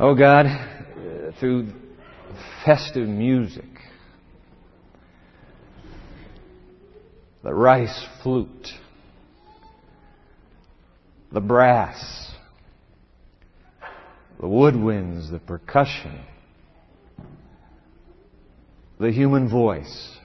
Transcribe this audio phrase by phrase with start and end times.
[0.00, 1.72] Oh God, uh, through
[2.64, 3.64] festive music,
[7.42, 8.68] the rice flute,
[11.32, 12.30] the brass,
[14.40, 16.20] the woodwinds, the percussion,
[19.00, 20.16] the human voice.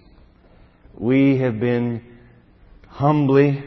[0.96, 2.04] We have been
[2.88, 3.64] humbly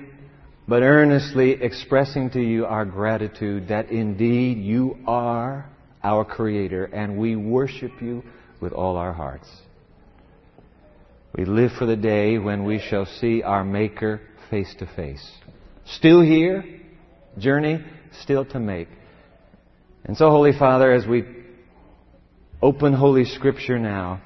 [0.69, 5.69] but earnestly expressing to you our gratitude that indeed you are
[6.07, 8.23] our Creator and we worship you
[8.61, 9.49] with all our hearts.
[11.37, 15.29] We live for the day when we shall see our Maker face to face.
[15.85, 16.65] Still here,
[17.39, 17.85] journey
[18.23, 18.89] still to make.
[20.05, 21.25] And so, Holy Father, as we
[22.63, 24.23] open Holy Scripture now,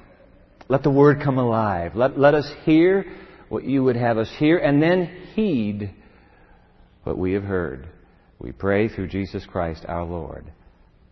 [0.69, 1.95] let the Word come alive.
[1.95, 3.05] Let, let us hear
[3.49, 5.93] what you would have us hear and then heed
[7.03, 7.87] what we have heard.
[8.39, 10.45] We pray through Jesus Christ our Lord.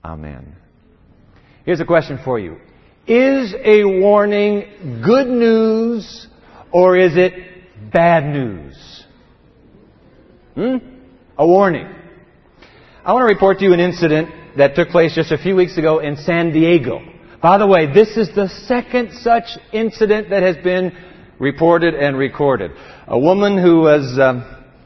[0.04, 0.56] Amen.
[1.66, 2.58] Here's a question for you.
[3.08, 6.28] Is a warning good news
[6.72, 7.34] or is it
[7.92, 9.04] bad news?
[10.56, 10.78] Hmm?
[11.38, 11.88] A warning.
[13.04, 15.78] I want to report to you an incident that took place just a few weeks
[15.78, 17.02] ago in San Diego.
[17.42, 20.92] By the way, this is the second such incident that has been
[21.40, 22.72] reported and recorded.
[23.08, 24.44] A woman who was um,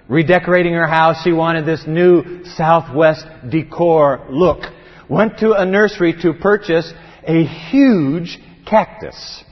[0.07, 4.61] redecorating her house, she wanted this new Southwest decor look.
[5.09, 6.91] Went to a nursery to purchase
[7.27, 9.43] a huge cactus.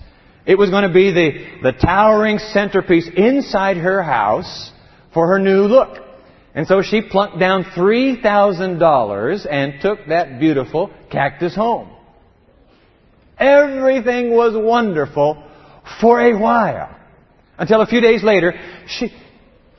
[0.46, 4.72] It was going to be the, the towering centerpiece inside her house
[5.14, 5.98] for her new look.
[6.54, 11.90] And so she plunked down $3,000 and took that beautiful cactus home.
[13.38, 15.44] Everything was wonderful
[16.00, 16.96] for a while.
[17.58, 18.54] Until a few days later,
[18.88, 19.14] she,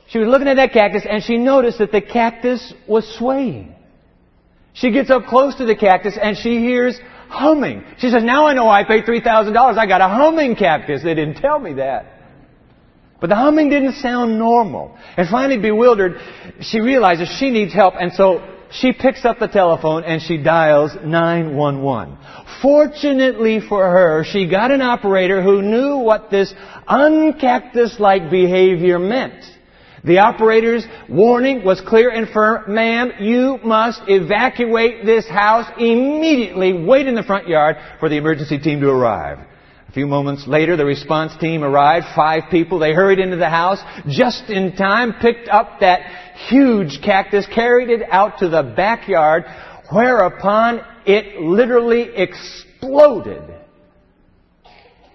[0.07, 3.72] she was looking at that cactus and she noticed that the cactus was swaying.
[4.73, 7.83] She gets up close to the cactus and she hears humming.
[7.97, 9.55] She says, now I know I paid $3,000.
[9.77, 11.03] I got a humming cactus.
[11.03, 12.07] They didn't tell me that.
[13.21, 14.97] But the humming didn't sound normal.
[15.15, 16.17] And finally bewildered,
[16.59, 20.91] she realizes she needs help and so she picks up the telephone and she dials
[21.03, 22.17] 911.
[22.61, 26.53] Fortunately for her, she got an operator who knew what this
[26.87, 29.45] uncactus-like behavior meant.
[30.05, 32.73] The operator's warning was clear and firm.
[32.73, 36.73] Ma'am, you must evacuate this house immediately.
[36.73, 39.39] Wait in the front yard for the emergency team to arrive.
[39.87, 42.79] A few moments later, the response team arrived, five people.
[42.79, 46.01] They hurried into the house just in time, picked up that
[46.49, 49.45] huge cactus, carried it out to the backyard,
[49.89, 53.43] whereupon it literally exploded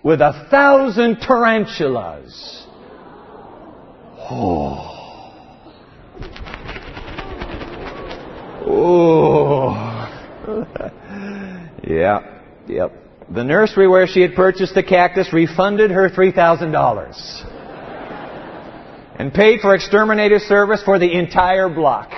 [0.03, 2.67] with a thousand tarantulas.
[4.31, 4.95] Oh.
[8.67, 9.89] Oh.
[11.87, 12.93] yeah, yep.
[13.31, 17.55] The nursery where she had purchased the cactus refunded her $3,000
[19.19, 22.11] and paid for exterminator service for the entire block.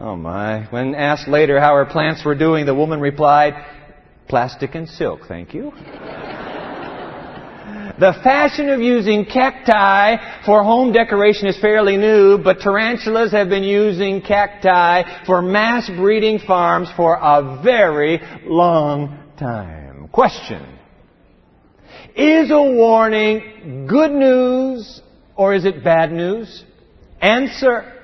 [0.00, 0.66] Oh my.
[0.70, 3.54] When asked later how her plants were doing, the woman replied,
[4.28, 5.72] plastic and silk, thank you.
[7.98, 13.64] The fashion of using cacti for home decoration is fairly new, but tarantulas have been
[13.64, 20.08] using cacti for mass breeding farms for a very long time.
[20.12, 20.78] Question.
[22.14, 25.00] Is a warning good news
[25.34, 26.64] or is it bad news?
[27.20, 27.94] Answer.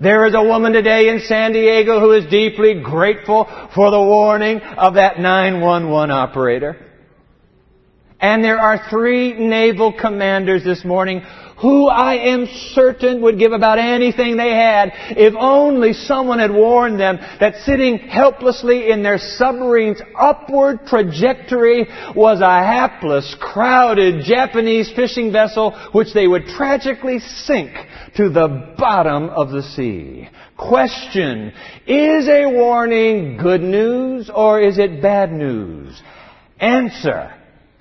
[0.00, 4.60] There is a woman today in San Diego who is deeply grateful for the warning
[4.60, 6.83] of that 911 operator.
[8.24, 11.20] And there are three naval commanders this morning
[11.60, 16.98] who I am certain would give about anything they had if only someone had warned
[16.98, 21.86] them that sitting helplessly in their submarine's upward trajectory
[22.16, 27.72] was a hapless, crowded Japanese fishing vessel which they would tragically sink
[28.16, 30.30] to the bottom of the sea.
[30.56, 31.52] Question,
[31.86, 36.00] is a warning good news or is it bad news?
[36.58, 37.34] Answer,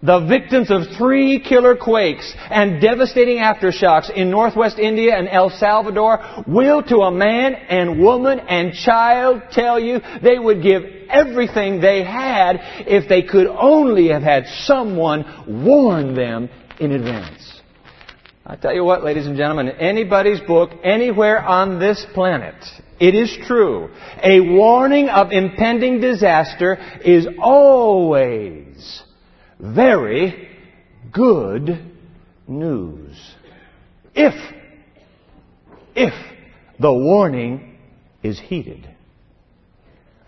[0.03, 6.43] the victims of three killer quakes and devastating aftershocks in northwest India and El Salvador
[6.45, 12.03] will to a man and woman and child tell you they would give everything they
[12.03, 16.49] had if they could only have had someone warn them
[16.79, 17.61] in advance.
[18.45, 22.55] I tell you what, ladies and gentlemen, anybody's book, anywhere on this planet,
[22.99, 23.89] it is true.
[24.21, 28.62] A warning of impending disaster is always
[29.63, 30.49] very
[31.13, 31.79] good
[32.47, 33.17] news.
[34.13, 34.33] If,
[35.95, 36.13] if
[36.79, 37.77] the warning
[38.21, 38.87] is heeded.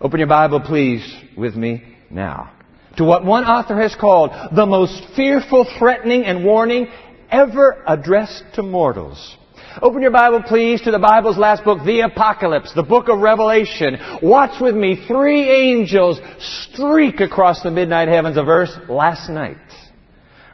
[0.00, 1.06] Open your Bible, please,
[1.36, 2.52] with me now.
[2.96, 6.88] To what one author has called the most fearful, threatening, and warning
[7.30, 9.36] ever addressed to mortals.
[9.82, 13.98] Open your Bible, please, to the Bible's last book, the Apocalypse, the book of Revelation.
[14.22, 19.58] Watch with me three angels streak across the midnight heavens of earth last night.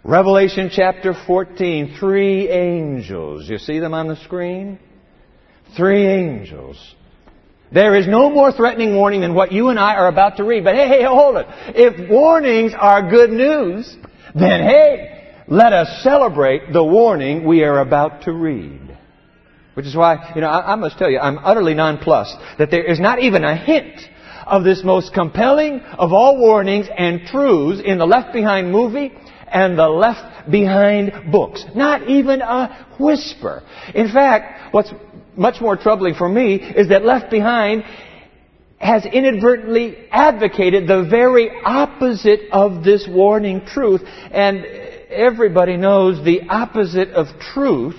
[0.02, 3.48] Revelation chapter 14, three angels.
[3.48, 4.80] You see them on the screen?
[5.76, 6.76] Three angels.
[7.70, 10.64] There is no more threatening warning than what you and I are about to read.
[10.64, 11.46] But hey, hey, hold it.
[11.76, 13.96] If warnings are good news,
[14.34, 18.91] then hey, let us celebrate the warning we are about to read.
[19.74, 22.84] Which is why, you know, I, I must tell you, I'm utterly nonplussed that there
[22.84, 24.00] is not even a hint
[24.46, 29.12] of this most compelling of all warnings and truths in the Left Behind movie
[29.48, 31.64] and the Left Behind books.
[31.74, 33.62] Not even a whisper.
[33.94, 34.92] In fact, what's
[35.36, 37.84] much more troubling for me is that Left Behind
[38.78, 44.02] has inadvertently advocated the very opposite of this warning truth.
[44.32, 44.66] And
[45.08, 47.94] everybody knows the opposite of truth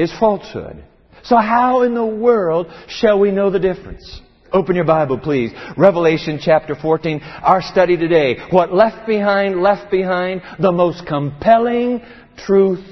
[0.00, 0.84] is falsehood.
[1.22, 4.20] So how in the world shall we know the difference?
[4.52, 5.52] Open your Bible, please.
[5.76, 8.36] Revelation chapter 14, our study today.
[8.50, 12.02] What left behind, left behind, the most compelling
[12.46, 12.84] truth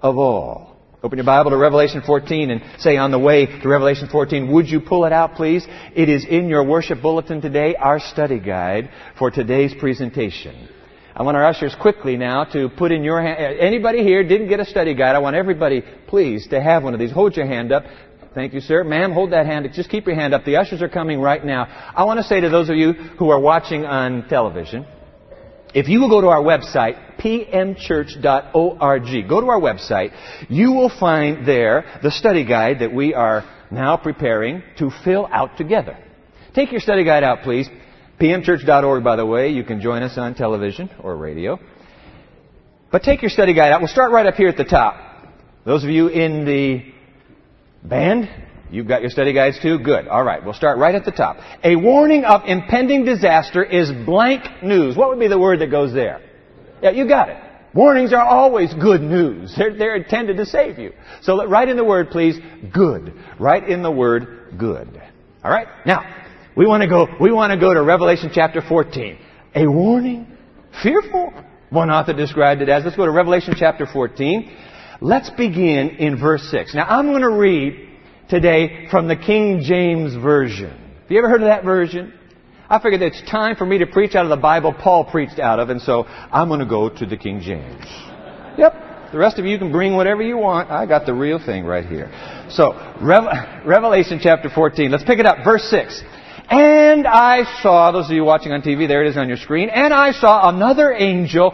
[0.00, 0.76] of all.
[1.02, 4.66] Open your Bible to Revelation 14 and say on the way to Revelation 14, would
[4.66, 5.64] you pull it out, please?
[5.94, 10.68] It is in your worship bulletin today, our study guide for today's presentation.
[11.18, 13.58] I want our ushers quickly now to put in your hand.
[13.58, 15.16] Anybody here didn't get a study guide?
[15.16, 17.10] I want everybody, please, to have one of these.
[17.10, 17.84] Hold your hand up.
[18.34, 18.84] Thank you, sir.
[18.84, 19.66] Ma'am, hold that hand.
[19.72, 20.44] Just keep your hand up.
[20.44, 21.92] The ushers are coming right now.
[21.96, 24.84] I want to say to those of you who are watching on television,
[25.74, 30.12] if you will go to our website, pmchurch.org, go to our website,
[30.50, 35.56] you will find there the study guide that we are now preparing to fill out
[35.56, 35.96] together.
[36.54, 37.70] Take your study guide out, please.
[38.20, 39.50] PMchurch.org, by the way.
[39.50, 41.58] You can join us on television or radio.
[42.90, 43.80] But take your study guide out.
[43.80, 44.94] We'll start right up here at the top.
[45.64, 46.84] Those of you in the
[47.82, 48.30] band,
[48.70, 49.78] you've got your study guides too?
[49.80, 50.08] Good.
[50.08, 50.42] All right.
[50.44, 51.38] We'll start right at the top.
[51.64, 54.96] A warning of impending disaster is blank news.
[54.96, 56.22] What would be the word that goes there?
[56.82, 57.42] Yeah, you got it.
[57.74, 59.54] Warnings are always good news.
[59.56, 60.94] They're, they're intended to save you.
[61.20, 62.38] So write in the word, please,
[62.72, 63.12] good.
[63.38, 65.02] Write in the word good.
[65.44, 65.66] All right?
[65.84, 66.25] Now,
[66.56, 69.18] we want to go, we want to go to Revelation chapter 14.
[69.54, 70.26] A warning?
[70.82, 71.32] Fearful?
[71.70, 72.84] One author described it as.
[72.84, 74.56] Let's go to Revelation chapter 14.
[75.00, 76.74] Let's begin in verse 6.
[76.74, 77.88] Now I'm going to read
[78.30, 80.70] today from the King James Version.
[80.70, 82.14] Have you ever heard of that version?
[82.68, 85.60] I figured it's time for me to preach out of the Bible Paul preached out
[85.60, 87.84] of, and so I'm going to go to the King James.
[88.58, 89.12] Yep.
[89.12, 90.70] The rest of you can bring whatever you want.
[90.70, 92.10] I got the real thing right here.
[92.50, 94.90] So, Revelation chapter 14.
[94.90, 95.44] Let's pick it up.
[95.44, 96.02] Verse 6.
[96.48, 99.68] And I saw, those of you watching on TV, there it is on your screen,
[99.68, 101.50] and I saw another angel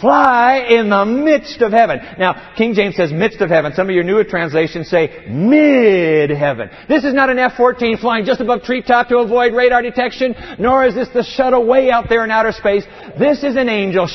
[0.00, 2.00] fly in the midst of heaven.
[2.18, 3.74] Now, King James says midst of heaven.
[3.74, 6.70] Some of your newer translations say mid heaven.
[6.88, 10.94] This is not an F-14 flying just above treetop to avoid radar detection, nor is
[10.94, 12.84] this the shuttle way out there in outer space.
[13.18, 14.08] This is an angel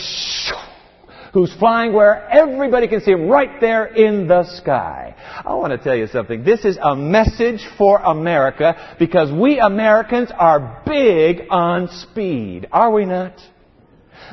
[1.35, 5.13] who's flying where everybody can see him right there in the sky.
[5.45, 6.45] I want to tell you something.
[6.45, 12.69] This is a message for America because we Americans are big on speed.
[12.71, 13.33] Are we not?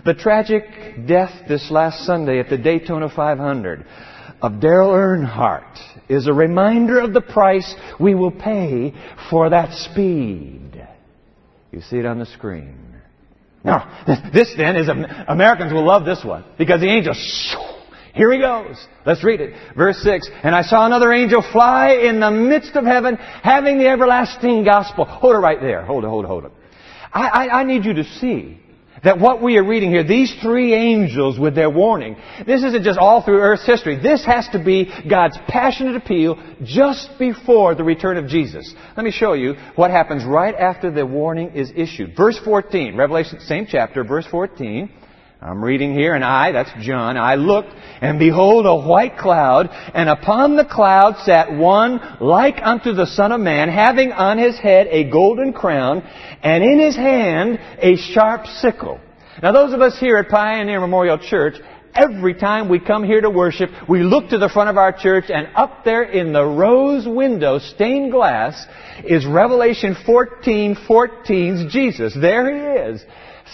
[0.04, 0.62] The tragic
[1.08, 3.84] death this last Sunday at the Daytona 500
[4.40, 8.94] of Dale Earnhardt is a reminder of the price we will pay
[9.28, 10.86] for that speed.
[11.72, 12.81] You see it on the screen.
[13.64, 14.88] Now, this then is,
[15.28, 17.14] Americans will love this one because the angel,
[18.14, 18.76] here he goes.
[19.06, 19.54] Let's read it.
[19.76, 20.28] Verse 6.
[20.42, 25.04] And I saw another angel fly in the midst of heaven, having the everlasting gospel.
[25.04, 25.84] Hold it right there.
[25.84, 26.52] Hold it, hold it, hold it.
[27.12, 28.61] I, I, I need you to see
[29.04, 32.16] that what we are reading here, these three angels with their warning,
[32.46, 33.98] this isn't just all through Earth's history.
[34.00, 38.72] This has to be God's passionate appeal just before the return of Jesus.
[38.96, 42.16] Let me show you what happens right after the warning is issued.
[42.16, 44.90] Verse 14, Revelation, same chapter, verse 14.
[45.44, 47.70] I'm reading here, and I, that's John, I looked,
[48.00, 53.32] and behold a white cloud, and upon the cloud sat one like unto the Son
[53.32, 56.02] of Man, having on his head a golden crown,
[56.44, 59.00] and in his hand a sharp sickle.
[59.42, 61.56] Now those of us here at Pioneer Memorial Church,
[61.92, 65.24] every time we come here to worship, we look to the front of our church,
[65.28, 68.64] and up there in the rose window, stained glass,
[69.02, 72.14] is Revelation 14, 14's Jesus.
[72.14, 73.04] There he is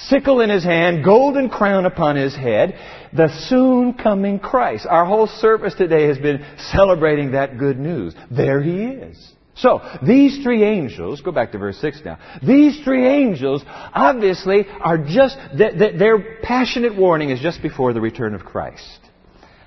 [0.07, 2.79] sickle in his hand, golden crown upon his head,
[3.13, 4.87] the soon coming Christ.
[4.89, 8.15] Our whole service today has been celebrating that good news.
[8.31, 9.33] There he is.
[9.57, 12.19] So, these three angels, go back to verse 6 now.
[12.47, 18.35] These three angels obviously are just, that their passionate warning is just before the return
[18.35, 19.01] of Christ.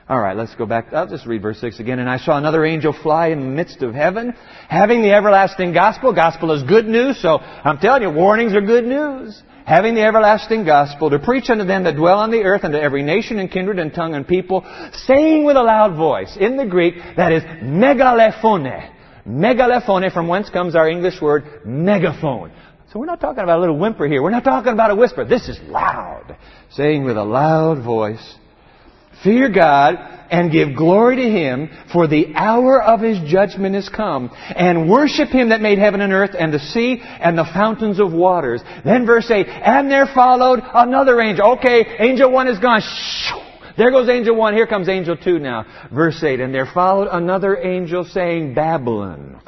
[0.10, 0.94] Alright, let's go back.
[0.94, 2.00] I'll just read verse 6 again.
[2.00, 4.34] And I saw another angel fly in the midst of heaven,
[4.68, 6.14] having the everlasting gospel.
[6.14, 9.42] Gospel is good news, so I'm telling you, warnings are good news.
[9.66, 13.04] Having the everlasting gospel to preach unto them that dwell on the earth unto every
[13.04, 16.96] nation and kindred and tongue and people, saying with a loud voice, in the Greek,
[17.16, 18.92] that is megalephone
[19.28, 22.52] Megalephone, from whence comes our English word megaphone.
[22.92, 24.22] So we're not talking about a little whimper here.
[24.22, 25.24] We're not talking about a whisper.
[25.24, 26.36] This is loud.
[26.72, 28.36] Saying with a loud voice,
[29.24, 34.32] Fear God and give glory to Him, for the hour of His judgment is come.
[34.34, 38.14] And worship Him that made heaven and earth and the sea and the fountains of
[38.14, 38.62] waters.
[38.84, 41.54] Then verse 8, And there followed another angel.
[41.58, 42.82] Okay, angel 1 is gone.
[43.78, 45.66] There goes angel one, here comes angel two now.
[45.92, 49.42] Verse 8, and there followed another angel saying, Babylon.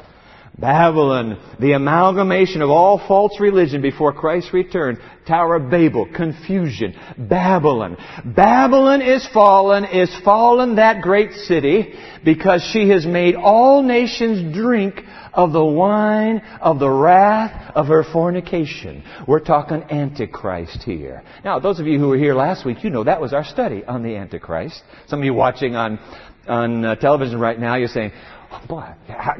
[0.56, 5.00] Babylon, the amalgamation of all false religion before Christ's return.
[5.26, 6.94] Tower of Babel, confusion.
[7.18, 7.96] Babylon.
[8.24, 11.94] Babylon is fallen, is fallen that great city,
[12.24, 15.00] because she has made all nations drink
[15.32, 19.02] of the wine of the wrath of her fornication.
[19.26, 21.24] We're talking Antichrist here.
[21.44, 23.84] Now, those of you who were here last week, you know that was our study
[23.84, 24.80] on the Antichrist.
[25.08, 25.98] Some of you watching on,
[26.46, 28.12] on uh, television right now, you're saying,
[28.68, 28.86] boy,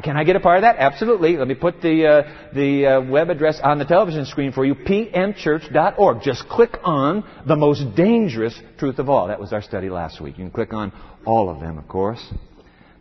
[0.03, 0.77] can I get a part of that?
[0.77, 1.37] Absolutely.
[1.37, 4.75] Let me put the, uh, the uh, web address on the television screen for you,
[4.75, 6.23] pmchurch.org.
[6.23, 9.29] Just click on the most dangerous truth of all.
[9.29, 10.39] That was our study last week.
[10.39, 10.93] You can click on
[11.25, 12.23] all of them, of course.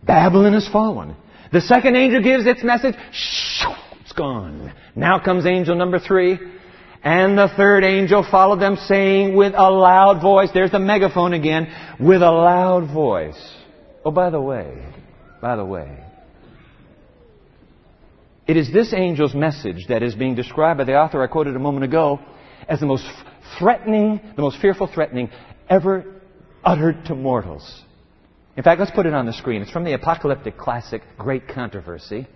[0.03, 1.15] Babylon has fallen.
[1.51, 2.96] The second angel gives its message.
[3.12, 4.74] Shoo, it's gone.
[4.96, 6.39] Now comes angel number three.
[7.03, 11.67] And the third angel followed them saying with a loud voice, there's the megaphone again,
[12.00, 13.39] with a loud voice.
[14.05, 14.86] Oh, by the way,
[15.41, 16.02] by the way,
[18.48, 21.60] it is this angel's message that is being described by the author I quoted a
[21.60, 22.20] moment ago
[22.68, 23.06] as the most
[23.58, 25.30] threatening, the most fearful threatening
[25.70, 26.22] ever
[26.64, 27.84] uttered to mortals.
[28.56, 29.62] In fact, let's put it on the screen.
[29.62, 32.28] It's from the apocalyptic classic, Great Controversy.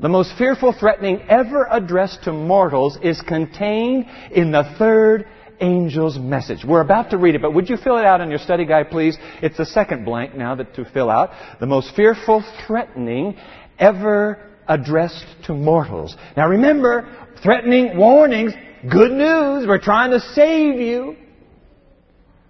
[0.00, 5.26] The most fearful threatening ever addressed to mortals is contained in the third
[5.60, 6.64] angel's message.
[6.66, 8.90] We're about to read it, but would you fill it out on your study guide,
[8.90, 9.18] please?
[9.42, 11.30] It's the second blank now that to fill out.
[11.60, 13.36] The most fearful threatening
[13.78, 16.16] ever addressed to mortals.
[16.36, 18.52] Now remember, threatening warnings,
[18.90, 19.66] good news.
[19.66, 21.16] We're trying to save you.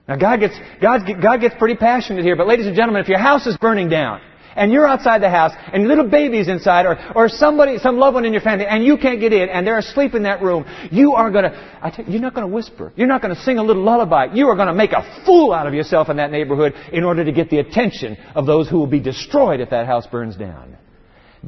[0.07, 3.19] Now God gets, God, God gets pretty passionate here, but ladies and gentlemen, if your
[3.19, 4.21] house is burning down,
[4.57, 8.25] and you're outside the house, and little baby's inside, or, or somebody, some loved one
[8.25, 11.13] in your family, and you can't get in, and they're asleep in that room, you
[11.13, 12.93] are gonna, I tell you, you're not gonna whisper.
[12.97, 14.27] You're not gonna sing a little lullaby.
[14.35, 17.33] You are gonna make a fool out of yourself in that neighborhood in order to
[17.33, 20.77] get the attention of those who will be destroyed if that house burns down.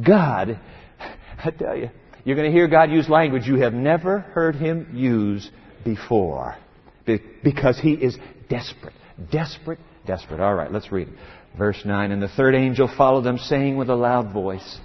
[0.01, 0.59] God,
[1.45, 1.91] I tell you,
[2.25, 5.51] you're gonna hear God use language you have never heard Him use
[5.85, 6.57] before.
[7.43, 8.17] Because He is
[8.49, 8.95] desperate.
[9.31, 10.41] Desperate, desperate.
[10.41, 11.15] All right, let's read it.
[11.59, 12.13] Verse 9.
[12.13, 14.79] And the third angel followed them, saying with a loud voice,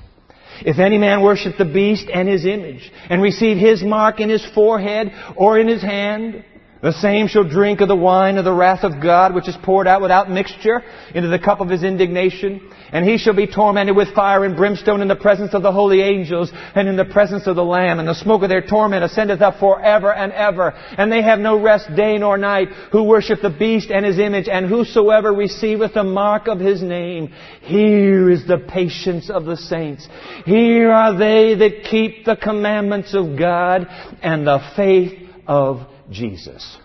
[0.61, 4.45] If any man worship the beast and his image, and receive his mark in his
[4.53, 6.43] forehead or in his hand,
[6.81, 9.88] the same shall drink of the wine of the wrath of God, which is poured
[9.88, 10.84] out without mixture
[11.15, 12.72] into the cup of his indignation.
[12.91, 16.01] And he shall be tormented with fire and brimstone in the presence of the holy
[16.01, 18.00] angels and in the presence of the Lamb.
[18.00, 20.72] And the smoke of their torment ascendeth up forever and ever.
[20.98, 24.48] And they have no rest day nor night who worship the beast and his image
[24.48, 27.34] and whosoever receiveth the mark of his name.
[27.62, 30.07] Here is the patience of the saints.
[30.46, 33.88] Here are they that keep the commandments of God
[34.22, 36.77] and the faith of Jesus.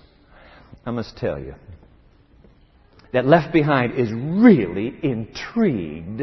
[0.84, 1.54] I must tell you
[3.12, 6.22] that Left Behind is really intrigued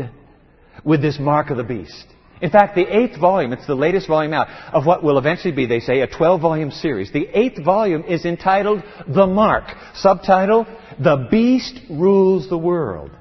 [0.83, 2.05] with this mark of the beast.
[2.41, 5.65] In fact, the eighth volume, it's the latest volume out of what will eventually be,
[5.65, 7.11] they say, a 12 volume series.
[7.11, 9.65] The eighth volume is entitled The Mark.
[9.95, 10.65] Subtitle,
[10.99, 13.11] The Beast Rules the World.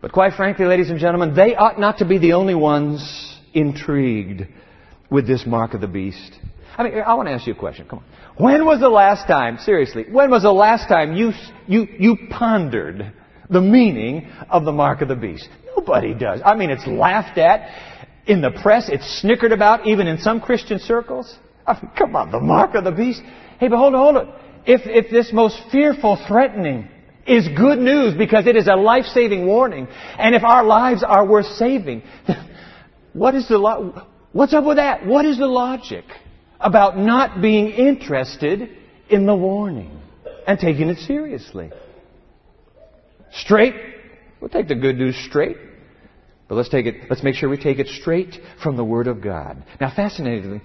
[0.00, 4.46] But quite frankly, ladies and gentlemen, they ought not to be the only ones intrigued
[5.10, 6.38] with this mark of the beast.
[6.78, 7.86] I mean, I want to ask you a question.
[7.88, 8.04] Come on.
[8.36, 11.32] When was the last time, seriously, when was the last time you,
[11.66, 13.12] you, you pondered
[13.48, 15.48] the meaning of the mark of the beast?
[15.76, 16.40] Nobody does.
[16.44, 17.70] I mean, it's laughed at
[18.26, 18.90] in the press.
[18.90, 21.34] It's snickered about even in some Christian circles.
[21.66, 23.22] I mean, come on, the mark of the beast.
[23.58, 24.34] Hey, but hold on, hold on.
[24.66, 26.88] If, if this most fearful threatening
[27.26, 31.46] is good news because it is a life-saving warning, and if our lives are worth
[31.46, 32.02] saving,
[33.12, 34.02] what is the lo-
[34.32, 35.06] what's up with that?
[35.06, 36.04] What is the logic?
[36.60, 38.70] About not being interested
[39.08, 40.00] in the warning
[40.46, 41.70] and taking it seriously.
[43.32, 43.74] Straight,
[44.40, 45.56] we'll take the good news straight.
[46.48, 49.20] But let's take it, let's make sure we take it straight from the Word of
[49.20, 49.64] God.
[49.80, 50.62] Now, fascinatingly,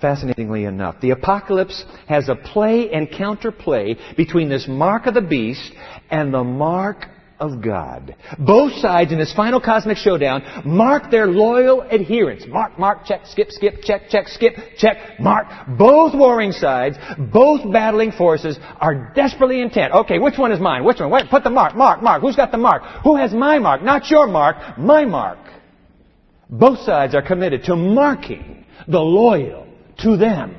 [0.00, 5.72] fascinatingly enough, the apocalypse has a play and counterplay between this mark of the beast
[6.10, 7.06] and the mark
[7.40, 8.14] of God.
[8.38, 12.44] Both sides in this final cosmic showdown mark their loyal adherence.
[12.46, 15.46] Mark, mark, check, skip, skip, check, check, skip, check, mark.
[15.78, 16.96] Both warring sides,
[17.32, 19.92] both battling forces are desperately intent.
[19.94, 20.84] Okay, which one is mine?
[20.84, 21.10] Which one?
[21.10, 22.20] Wait, put the mark, mark, mark.
[22.20, 22.82] Who's got the mark?
[23.02, 23.82] Who has my mark?
[23.82, 25.38] Not your mark, my mark.
[26.50, 29.66] Both sides are committed to marking the loyal
[30.00, 30.56] to them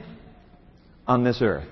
[1.08, 1.68] on this earth.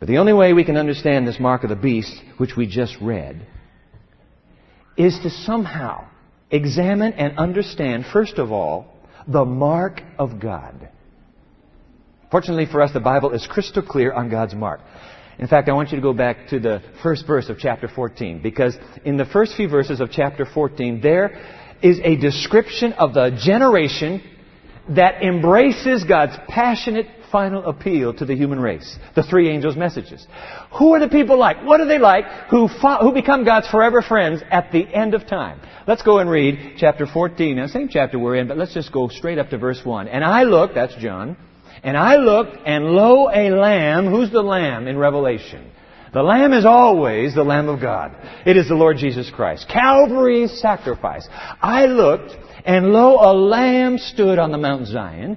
[0.00, 2.96] But the only way we can understand this mark of the beast, which we just
[3.02, 3.46] read,
[4.96, 6.06] is to somehow
[6.50, 8.86] examine and understand, first of all,
[9.28, 10.88] the mark of God.
[12.30, 14.80] Fortunately for us, the Bible is crystal clear on God's mark.
[15.38, 18.40] In fact, I want you to go back to the first verse of chapter 14,
[18.42, 21.38] because in the first few verses of chapter 14, there
[21.82, 24.22] is a description of the generation
[24.90, 28.98] that embraces God's passionate final appeal to the human race.
[29.14, 30.26] The three angels' messages.
[30.78, 31.64] Who are the people like?
[31.64, 35.26] What are they like who, fo- who become God's forever friends at the end of
[35.26, 35.60] time?
[35.86, 37.56] Let's go and read chapter 14.
[37.56, 40.08] Now, same chapter we're in, but let's just go straight up to verse 1.
[40.08, 41.36] And I looked, that's John,
[41.82, 44.06] and I looked, and lo, a lamb.
[44.06, 45.70] Who's the lamb in Revelation?
[46.12, 48.16] The Lamb is always the Lamb of God.
[48.44, 49.68] It is the Lord Jesus Christ.
[49.68, 51.28] Calvary's sacrifice.
[51.62, 52.32] I looked,
[52.64, 55.36] and lo, a lamb stood on the Mount Zion,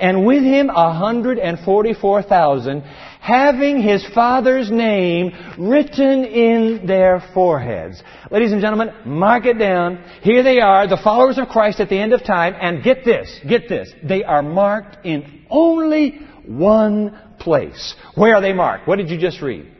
[0.00, 2.82] and with him a hundred and forty-four thousand,
[3.20, 8.02] having his Father's name written in their foreheads.
[8.30, 10.02] Ladies and gentlemen, mark it down.
[10.22, 13.40] Here they are, the followers of Christ at the end of time, and get this,
[13.48, 13.92] get this.
[14.02, 17.94] They are marked in only one place.
[18.14, 18.88] Where are they marked?
[18.88, 19.70] What did you just read?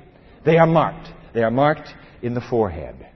[0.44, 1.08] They are marked.
[1.34, 1.88] They are marked
[2.22, 3.09] in the forehead.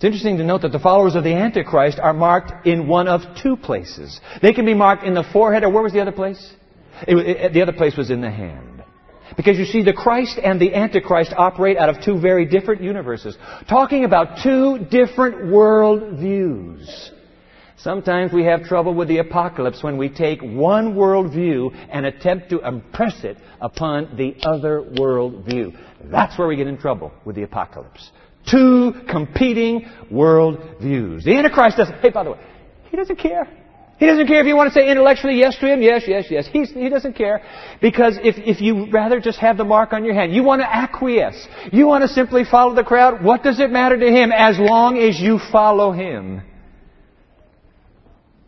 [0.00, 3.20] It's interesting to note that the followers of the Antichrist are marked in one of
[3.42, 4.18] two places.
[4.40, 6.54] They can be marked in the forehead, or where was the other place?
[7.06, 8.82] It, it, the other place was in the hand.
[9.36, 13.36] Because you see, the Christ and the Antichrist operate out of two very different universes,
[13.68, 17.10] talking about two different world views.
[17.76, 22.48] Sometimes we have trouble with the apocalypse when we take one world view and attempt
[22.48, 25.74] to impress it upon the other world view.
[26.04, 28.10] That's where we get in trouble with the apocalypse.
[28.50, 31.24] Two competing world views.
[31.24, 32.40] The Antichrist doesn't, hey, by the way,
[32.90, 33.48] he doesn't care.
[33.98, 36.48] He doesn't care if you want to say intellectually yes to him, yes, yes, yes.
[36.50, 37.42] He's, he doesn't care.
[37.82, 40.74] Because if, if you rather just have the mark on your hand, you want to
[40.74, 41.46] acquiesce.
[41.70, 44.96] You want to simply follow the crowd, what does it matter to him as long
[44.96, 46.40] as you follow him?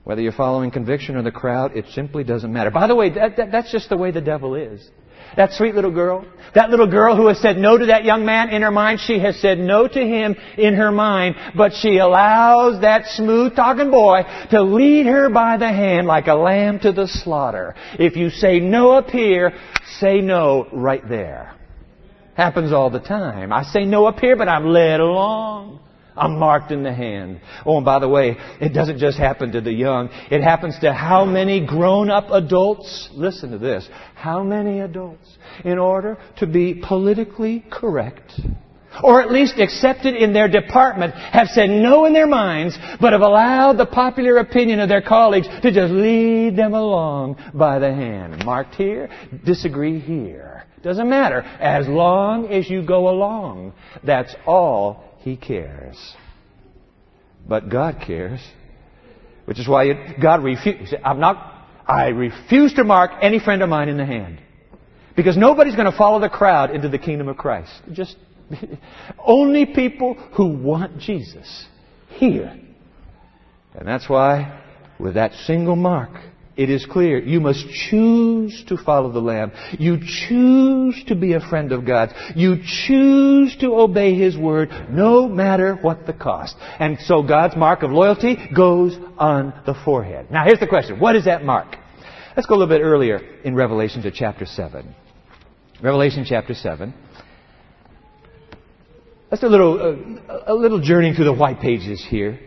[0.05, 2.71] Whether you're following conviction or the crowd, it simply doesn't matter.
[2.71, 4.89] By the way, that, that, that's just the way the devil is.
[5.37, 8.51] That sweet little girl, that little girl who has said no to that young man
[8.51, 12.83] in her mind, she has said no to him in her mind, but she allows
[12.83, 17.09] that smooth talking boy to lead her by the hand like a lamb to the
[17.09, 17.75] slaughter.
[17.99, 19.53] If you say no up here,
[19.99, 21.55] say no right there.
[22.35, 23.53] Happens all the time.
[23.53, 25.81] I say no up here, but I'm led along.
[26.17, 27.41] I'm marked in the hand.
[27.65, 30.11] Oh, and by the way, it doesn't just happen to the young.
[30.31, 33.09] It happens to how many grown-up adults?
[33.13, 33.89] Listen to this.
[34.15, 38.33] How many adults, in order to be politically correct,
[39.03, 43.23] or at least accepted in their department, have said no in their minds, but have
[43.23, 48.45] allowed the popular opinion of their colleagues to just lead them along by the hand.
[48.45, 49.09] Marked here,
[49.45, 50.65] disagree here.
[50.83, 51.41] Doesn't matter.
[51.41, 53.73] As long as you go along.
[54.05, 56.15] That's all he cares.
[57.49, 58.41] But God cares.
[59.45, 60.95] Which is why God refused.
[61.05, 64.41] I'm not, I refuse to mark any friend of mine in the hand.
[65.17, 67.73] Because nobody's going to follow the crowd into the kingdom of Christ.
[67.93, 68.17] Just,
[69.19, 71.67] only people who want Jesus
[72.09, 72.59] here.
[73.75, 74.63] And that's why,
[74.99, 76.11] with that single mark,
[76.57, 77.19] it is clear.
[77.19, 79.53] You must choose to follow the Lamb.
[79.79, 82.15] You choose to be a friend of God.
[82.37, 86.55] You choose to obey His word no matter what the cost.
[86.79, 90.31] And so God's mark of loyalty goes on the forehead.
[90.31, 91.01] Now here's the question.
[91.01, 91.77] What is that mark?
[92.37, 94.95] Let's go a little bit earlier in Revelation to chapter 7.
[95.83, 96.93] Revelation chapter 7.
[99.31, 102.39] Let's do a little, uh, a little journey through the white pages here.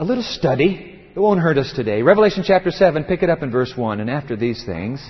[0.00, 2.02] A little study it won't hurt us today.
[2.02, 4.00] Revelation chapter 7, pick it up in verse 1.
[4.00, 5.00] And after these things,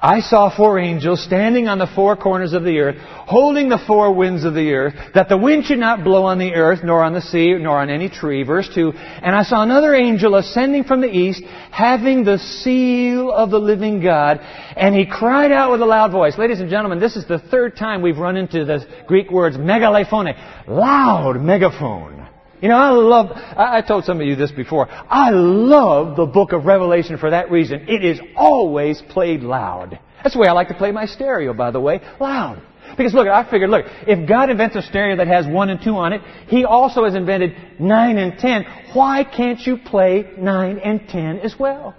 [0.00, 4.14] I saw four angels standing on the four corners of the earth, holding the four
[4.14, 7.14] winds of the earth, that the wind should not blow on the earth, nor on
[7.14, 8.44] the sea, nor on any tree.
[8.44, 8.92] Verse 2.
[8.92, 14.00] And I saw another angel ascending from the east, having the seal of the living
[14.00, 16.38] God, and he cried out with a loud voice.
[16.38, 20.32] Ladies and gentlemen, this is the third time we've run into the Greek words megalephone,
[20.68, 22.27] loud megaphone.
[22.60, 24.88] You know, I love, I told some of you this before.
[24.90, 27.88] I love the book of Revelation for that reason.
[27.88, 29.98] It is always played loud.
[30.22, 32.00] That's the way I like to play my stereo, by the way.
[32.18, 32.62] Loud.
[32.96, 35.90] Because look, I figured, look, if God invents a stereo that has 1 and 2
[35.90, 38.64] on it, He also has invented 9 and 10.
[38.94, 41.94] Why can't you play 9 and 10 as well?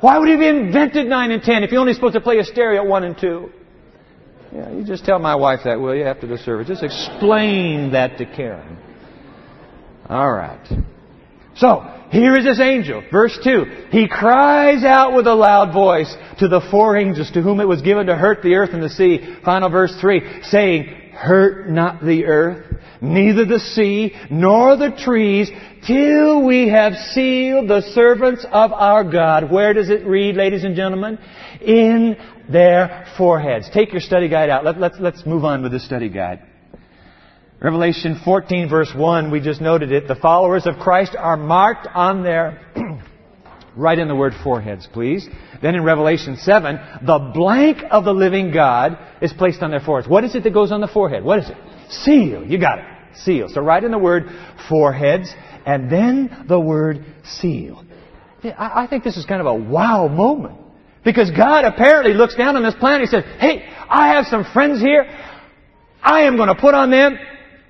[0.00, 2.44] Why would He have invented 9 and 10 if You're only supposed to play a
[2.44, 3.52] stereo 1 and 2?
[4.52, 6.66] Yeah, you just tell my wife that, will you, after the service?
[6.66, 8.78] Just explain that to Karen.
[10.10, 10.66] All right.
[11.54, 13.04] So, here is this angel.
[13.12, 13.88] Verse 2.
[13.92, 17.80] He cries out with a loud voice to the four angels to whom it was
[17.82, 19.36] given to hurt the earth and the sea.
[19.44, 20.42] Final verse 3.
[20.42, 25.50] Saying, Hurt not the earth, neither the sea, nor the trees,
[25.86, 29.48] till we have sealed the servants of our God.
[29.48, 31.18] Where does it read, ladies and gentlemen?
[31.60, 32.16] In
[32.48, 33.70] their foreheads.
[33.70, 34.64] Take your study guide out.
[34.64, 36.49] Let, us let's, let's move on with the study guide.
[37.62, 40.08] Revelation 14 verse 1, we just noted it.
[40.08, 42.58] The followers of Christ are marked on their,
[43.76, 45.28] write in the word foreheads, please.
[45.60, 50.08] Then in Revelation 7, the blank of the living God is placed on their foreheads.
[50.08, 51.22] What is it that goes on the forehead?
[51.22, 51.56] What is it?
[51.90, 52.46] Seal.
[52.46, 52.84] You got it.
[53.16, 53.48] Seal.
[53.50, 54.30] So write in the word
[54.70, 55.30] foreheads
[55.66, 57.84] and then the word seal.
[58.42, 60.56] I think this is kind of a wow moment.
[61.04, 64.80] Because God apparently looks down on this planet and says, Hey, I have some friends
[64.80, 65.04] here.
[66.02, 67.18] I am going to put on them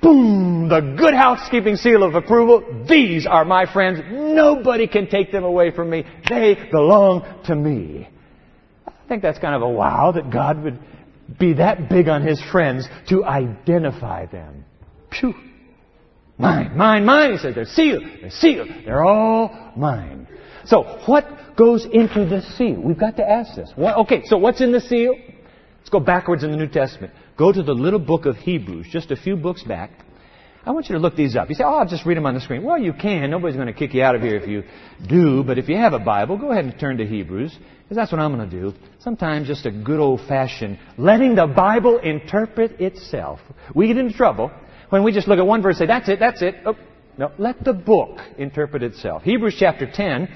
[0.03, 2.85] boom, the good housekeeping seal of approval.
[2.89, 4.01] These are my friends.
[4.11, 6.05] Nobody can take them away from me.
[6.29, 8.09] They belong to me.
[8.87, 10.79] I think that's kind of a wow that God would
[11.39, 14.65] be that big on His friends to identify them.
[15.19, 15.35] Phew.
[16.39, 17.33] Mine, mine, mine.
[17.33, 18.03] He says they're sealed.
[18.21, 18.69] They're sealed.
[18.87, 20.27] They're all mine.
[20.65, 22.81] So what goes into the seal?
[22.81, 23.71] We've got to ask this.
[23.77, 25.15] What, okay, so what's in the seal?
[25.79, 27.13] Let's go backwards in the New Testament.
[27.41, 29.93] Go to the little book of Hebrews, just a few books back.
[30.67, 31.49] I want you to look these up.
[31.49, 32.63] You say, oh, I'll just read them on the screen.
[32.63, 33.31] Well, you can.
[33.31, 34.63] Nobody's going to kick you out of here if you
[35.09, 35.43] do.
[35.43, 38.21] But if you have a Bible, go ahead and turn to Hebrews, because that's what
[38.21, 38.75] I'm going to do.
[38.99, 43.41] Sometimes just a good old fashioned letting the Bible interpret itself.
[43.75, 44.51] We get into trouble
[44.91, 46.57] when we just look at one verse and say, that's it, that's it.
[46.67, 46.77] Oh,
[47.17, 49.23] no, let the book interpret itself.
[49.23, 50.29] Hebrews chapter 10,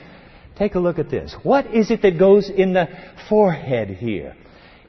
[0.56, 1.36] take a look at this.
[1.42, 2.88] What is it that goes in the
[3.28, 4.36] forehead here?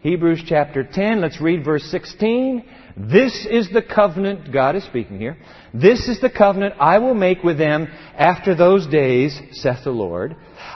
[0.06, 2.63] Hebrews chapter 10, let's read verse 16.
[2.96, 5.36] This is the covenant, God is speaking here.
[5.74, 10.36] This is the covenant I will make with them after those days, saith the Lord.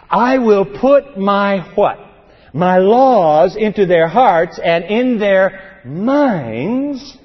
[0.09, 1.99] I will put my what?
[2.55, 7.15] My laws into their hearts and in their minds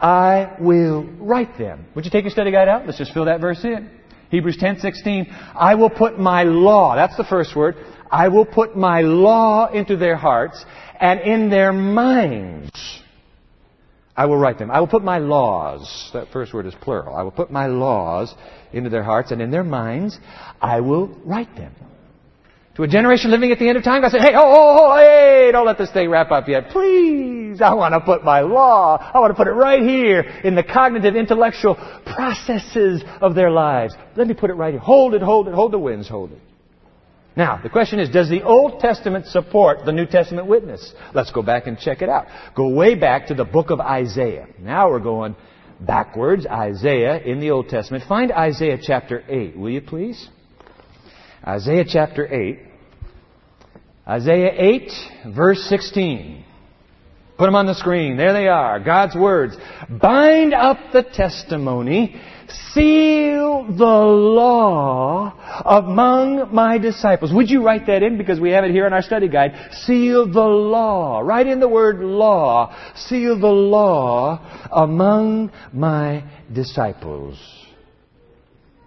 [0.00, 1.86] I will write them.
[1.96, 2.86] Would you take your study guide out?
[2.86, 3.90] Let's just fill that verse in.
[4.30, 5.26] Hebrews 10:16.
[5.54, 6.94] I will put my law.
[6.94, 7.76] That's the first word.
[8.10, 10.64] I will put my law into their hearts
[11.00, 12.70] and in their minds
[14.16, 14.70] I will write them.
[14.70, 17.14] I will put my laws, that first word is plural.
[17.14, 18.34] I will put my laws
[18.72, 20.18] into their hearts and in their minds
[20.60, 21.74] I will write them.
[22.76, 24.96] To a generation living at the end of time, God said, hey, oh, oh, oh,
[24.98, 26.68] hey, don't let this thing wrap up yet.
[26.68, 30.54] Please, I want to put my law, I want to put it right here in
[30.54, 33.94] the cognitive, intellectual processes of their lives.
[34.14, 34.80] Let me put it right here.
[34.80, 36.40] Hold it, hold it, hold the winds, hold it.
[37.36, 40.94] Now, the question is, does the Old Testament support the New Testament witness?
[41.14, 42.26] Let's go back and check it out.
[42.54, 44.46] Go way back to the book of Isaiah.
[44.58, 45.36] Now we're going
[45.78, 46.46] backwards.
[46.46, 48.04] Isaiah in the Old Testament.
[48.08, 50.28] Find Isaiah chapter 8, will you please?
[51.46, 52.58] Isaiah chapter 8.
[54.08, 54.92] Isaiah 8,
[55.34, 56.44] verse 16.
[57.36, 58.16] Put them on the screen.
[58.16, 58.80] There they are.
[58.80, 59.54] God's words.
[59.90, 62.18] Bind up the testimony
[62.74, 65.32] seal the law
[65.64, 67.32] among my disciples.
[67.32, 68.18] Would you write that in?
[68.18, 69.72] Because we have it here in our study guide.
[69.72, 71.20] Seal the law.
[71.20, 72.76] Write in the word law.
[72.94, 77.55] Seal the law among my disciples.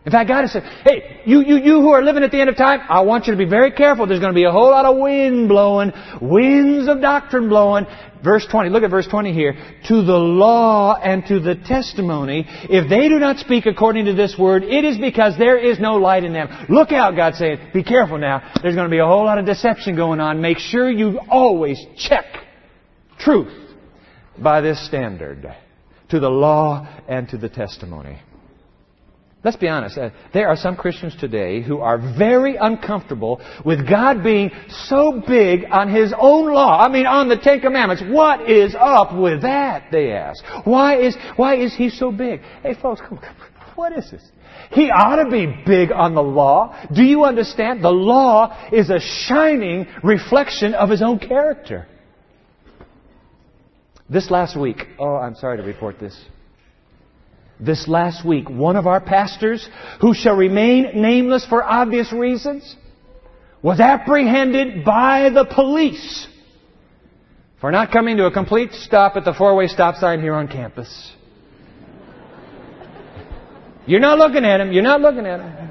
[0.05, 2.49] In fact, God has said, hey, you, you, you who are living at the end
[2.49, 4.07] of time, I want you to be very careful.
[4.07, 7.85] There's going to be a whole lot of wind blowing, winds of doctrine blowing.
[8.23, 9.53] Verse 20, look at verse 20 here.
[9.89, 14.37] To the law and to the testimony, if they do not speak according to this
[14.39, 16.47] word, it is because there is no light in them.
[16.69, 17.59] Look out, God's saying.
[17.73, 18.53] Be careful now.
[18.61, 20.39] There's going to be a whole lot of deception going on.
[20.39, 22.25] Make sure you always check
[23.19, 23.53] truth
[24.37, 25.53] by this standard.
[26.09, 28.19] To the law and to the testimony.
[29.41, 29.97] Let's be honest.
[29.97, 35.65] Uh, there are some Christians today who are very uncomfortable with God being so big
[35.71, 36.77] on His own law.
[36.77, 38.03] I mean, on the Ten Commandments.
[38.05, 39.91] What is up with that?
[39.91, 40.43] They ask.
[40.65, 42.41] Why is why is He so big?
[42.63, 43.35] Hey, folks, come, come
[43.79, 44.21] what is this?
[44.71, 46.75] He ought to be big on the law.
[46.93, 47.81] Do you understand?
[47.81, 51.87] The law is a shining reflection of His own character.
[54.09, 56.19] This last week, oh, I'm sorry to report this.
[57.59, 59.67] This last week, one of our pastors,
[60.01, 62.75] who shall remain nameless for obvious reasons,
[63.61, 66.27] was apprehended by the police
[67.59, 71.11] for not coming to a complete stop at the four-way stop sign here on campus.
[73.85, 74.71] You're not looking at him.
[74.71, 75.69] You're not looking at him.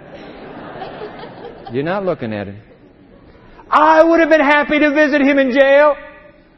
[1.72, 2.60] You're not looking at him.
[3.70, 5.96] I would have been happy to visit him in jail.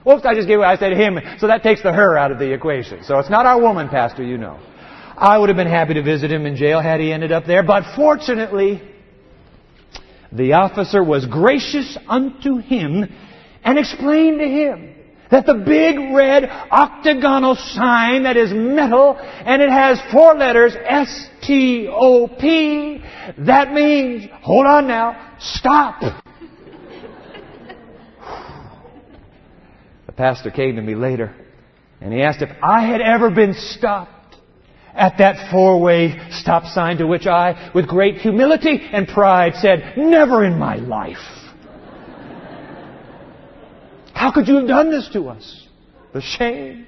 [0.04, 0.66] Whoops, I just gave away.
[0.66, 3.04] I said him, so that takes the her out of the equation.
[3.04, 4.58] So it's not our woman, Pastor, you know.
[5.20, 7.62] I would have been happy to visit him in jail had he ended up there,
[7.62, 8.80] but fortunately,
[10.32, 13.04] the officer was gracious unto him
[13.62, 14.94] and explained to him
[15.30, 21.44] that the big red octagonal sign that is metal and it has four letters S-T-O-P,
[23.40, 26.00] that means, hold on now, stop.
[30.06, 31.34] the pastor came to me later
[32.00, 34.19] and he asked if I had ever been stopped
[34.94, 40.44] at that four-way stop sign to which I, with great humility and pride, said, never
[40.44, 41.18] in my life.
[44.12, 45.66] How could you have done this to us?
[46.12, 46.86] The shame.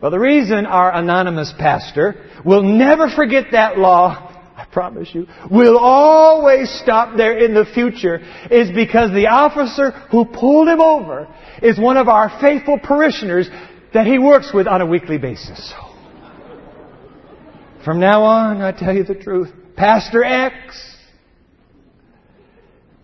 [0.00, 5.78] Well, the reason our anonymous pastor will never forget that law, I promise you, will
[5.78, 11.26] always stop there in the future is because the officer who pulled him over
[11.62, 13.48] is one of our faithful parishioners
[13.94, 15.72] that he works with on a weekly basis.
[17.84, 20.94] From now on, I tell you the truth, Pastor X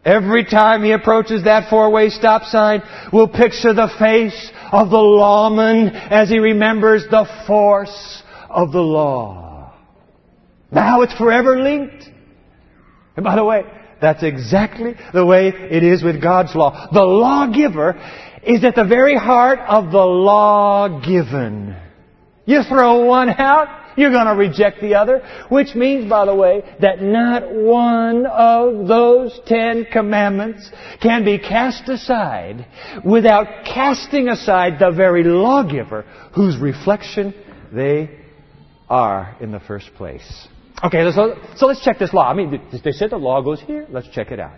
[0.05, 5.88] Every time he approaches that four-way stop sign, will picture the face of the lawman
[5.88, 9.74] as he remembers the force of the law.
[10.72, 12.09] Now it's forever linked.
[13.14, 13.64] And by the way,
[14.00, 16.88] that's exactly the way it is with God's law.
[16.90, 18.00] The lawgiver
[18.42, 21.76] is at the very heart of the law given.
[22.46, 25.22] You throw one out, you're going to reject the other.
[25.50, 30.70] Which means, by the way, that not one of those Ten Commandments
[31.03, 32.66] can be cast aside
[33.05, 36.03] without casting aside the very lawgiver
[36.35, 37.35] whose reflection
[37.72, 38.11] they
[38.88, 40.48] are in the first place.
[40.83, 42.29] Okay, so, so let's check this law.
[42.29, 43.87] I mean, they said the law goes here.
[43.90, 44.57] Let's check it out.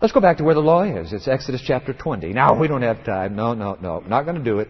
[0.00, 1.12] Let's go back to where the law is.
[1.12, 2.32] It's Exodus chapter 20.
[2.34, 3.34] Now, we don't have time.
[3.34, 4.00] No, no, no.
[4.00, 4.68] Not going to do it.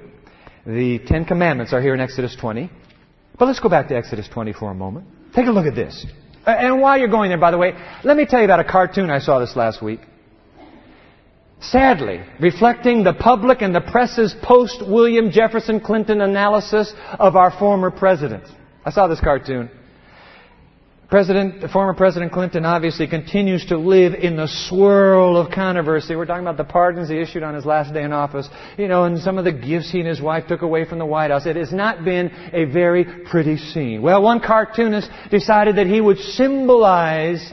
[0.64, 2.70] The Ten Commandments are here in Exodus 20.
[3.36, 5.06] But let's go back to Exodus 20 for a moment.
[5.34, 6.06] Take a look at this.
[6.46, 7.72] And while you're going there, by the way,
[8.04, 10.00] let me tell you about a cartoon I saw this last week.
[11.60, 18.44] Sadly, reflecting the public and the press's post-William Jefferson Clinton analysis of our former president.
[18.84, 19.70] I saw this cartoon.
[21.08, 26.16] President, former President Clinton obviously continues to live in the swirl of controversy.
[26.16, 29.04] We're talking about the pardons he issued on his last day in office, you know,
[29.04, 31.46] and some of the gifts he and his wife took away from the White House.
[31.46, 34.02] It has not been a very pretty scene.
[34.02, 37.52] Well, one cartoonist decided that he would symbolize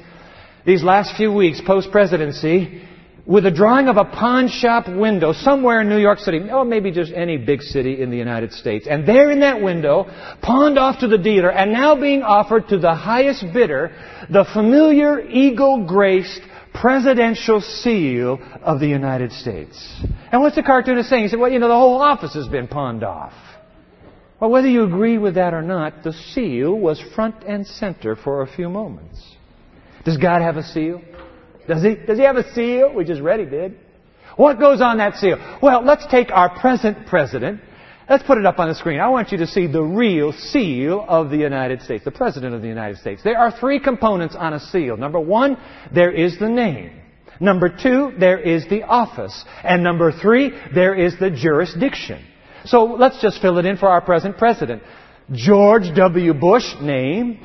[0.65, 2.87] these last few weeks post-presidency
[3.25, 6.91] with a drawing of a pawn shop window somewhere in New York City, or maybe
[6.91, 8.85] just any big city in the United States.
[8.89, 10.05] And there in that window,
[10.41, 13.91] pawned off to the dealer, and now being offered to the highest bidder,
[14.29, 16.41] the familiar eagle-graced
[16.73, 20.01] presidential seal of the United States.
[20.31, 21.23] And what's the cartoonist saying?
[21.23, 23.33] He said, well, you know, the whole office has been pawned off.
[24.41, 28.41] Well, whether you agree with that or not, the seal was front and center for
[28.41, 29.35] a few moments.
[30.03, 31.01] Does God have a seal?
[31.67, 31.95] Does he?
[31.95, 32.93] Does he have a seal?
[32.93, 33.77] We just read he did.
[34.35, 35.37] What goes on that seal?
[35.61, 37.61] Well, let's take our present president.
[38.09, 38.99] Let's put it up on the screen.
[38.99, 42.61] I want you to see the real seal of the United States, the President of
[42.61, 43.23] the United States.
[43.23, 44.97] There are three components on a seal.
[44.97, 45.57] Number one,
[45.93, 46.99] there is the name.
[47.39, 49.45] Number two, there is the office.
[49.63, 52.25] And number three, there is the jurisdiction.
[52.65, 54.83] So let's just fill it in for our present president.
[55.31, 56.33] George W.
[56.33, 57.39] Bush, name.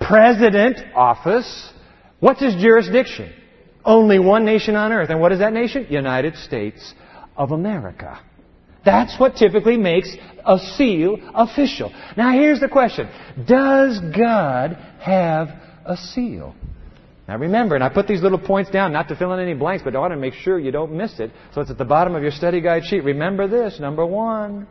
[0.00, 1.72] President, office.
[2.20, 3.32] What's his jurisdiction?
[3.84, 5.10] Only one nation on earth.
[5.10, 5.86] And what is that nation?
[5.88, 6.94] United States
[7.36, 8.20] of America.
[8.84, 10.14] That's what typically makes
[10.44, 11.92] a seal official.
[12.16, 13.08] Now here's the question.
[13.46, 15.48] Does God have
[15.84, 16.54] a seal?
[17.28, 19.84] Now remember, and I put these little points down not to fill in any blanks,
[19.84, 21.30] but I want to make sure you don't miss it.
[21.54, 23.04] So it's at the bottom of your study guide sheet.
[23.04, 24.66] Remember this, number one.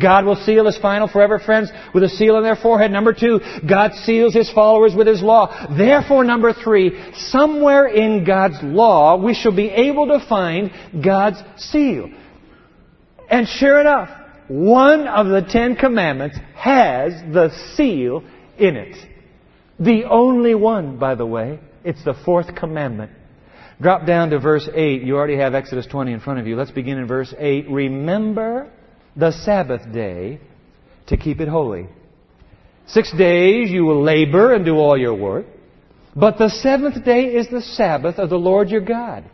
[0.00, 2.90] God will seal His final forever friends with a seal on their forehead.
[2.90, 5.68] Number two, God seals His followers with His law.
[5.76, 10.70] Therefore, number three, somewhere in God's law, we shall be able to find
[11.02, 12.10] God's seal.
[13.30, 14.10] And sure enough,
[14.48, 18.22] one of the Ten Commandments has the seal
[18.58, 18.96] in it.
[19.78, 21.60] The only one, by the way.
[21.84, 23.12] It's the fourth commandment.
[23.80, 25.02] Drop down to verse 8.
[25.02, 26.56] You already have Exodus 20 in front of you.
[26.56, 27.68] Let's begin in verse 8.
[27.68, 28.70] Remember
[29.16, 30.40] the Sabbath day
[31.06, 31.88] to keep it holy.
[32.86, 35.46] Six days you will labor and do all your work.
[36.14, 39.24] But the seventh day is the Sabbath of the Lord your God.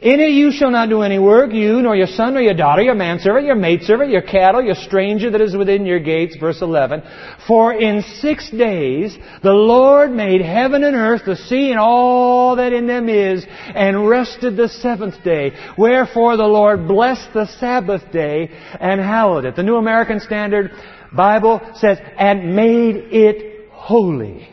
[0.00, 2.82] In it you shall not do any work, you, nor your son, nor your daughter,
[2.82, 6.36] your manservant, your maidservant, your cattle, your stranger that is within your gates.
[6.36, 7.02] Verse 11.
[7.48, 12.72] For in six days the Lord made heaven and earth, the sea, and all that
[12.72, 15.52] in them is, and rested the seventh day.
[15.76, 19.56] Wherefore the Lord blessed the Sabbath day and hallowed it.
[19.56, 20.70] The New American Standard
[21.12, 24.48] Bible says, and made it holy.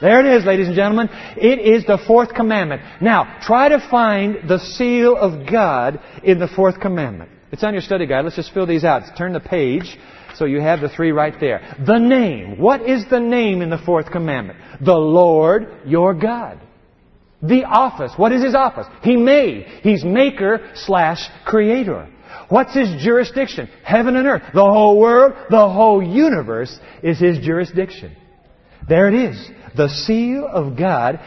[0.00, 1.08] There it is, ladies and gentlemen.
[1.36, 2.82] It is the fourth commandment.
[3.00, 7.30] Now, try to find the seal of God in the fourth commandment.
[7.50, 8.24] It's on your study guide.
[8.24, 9.02] Let's just fill these out.
[9.16, 9.96] Turn the page
[10.34, 11.76] so you have the three right there.
[11.86, 12.58] The name.
[12.58, 14.58] What is the name in the fourth commandment?
[14.84, 16.60] The Lord your God.
[17.42, 18.12] The office.
[18.16, 18.86] What is his office?
[19.02, 19.64] He made.
[19.82, 22.08] He's maker slash creator.
[22.50, 23.68] What's his jurisdiction?
[23.82, 24.42] Heaven and earth.
[24.52, 28.14] The whole world, the whole universe is his jurisdiction.
[28.88, 29.50] There it is.
[29.76, 31.20] The seal of God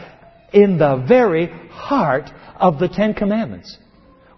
[0.52, 3.76] in the very heart of the Ten Commandments.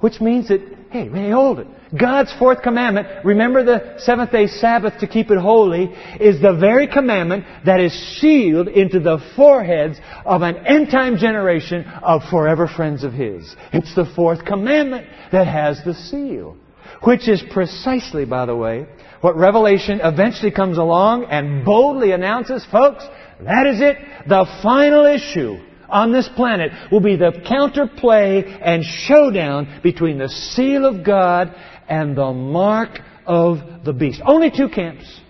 [0.00, 1.68] Which means that, hey, hey, hold it.
[1.98, 5.84] God's fourth commandment, remember the seventh day Sabbath to keep it holy,
[6.20, 11.84] is the very commandment that is sealed into the foreheads of an end time generation
[11.84, 13.54] of forever friends of His.
[13.72, 16.56] It's the fourth commandment that has the seal.
[17.04, 18.86] Which is precisely, by the way,
[19.22, 23.04] what Revelation eventually comes along and boldly announces, folks,
[23.40, 23.96] that is it.
[24.28, 25.58] The final issue
[25.88, 31.54] on this planet will be the counterplay and showdown between the seal of God
[31.88, 34.20] and the mark of the beast.
[34.26, 35.20] Only two camps.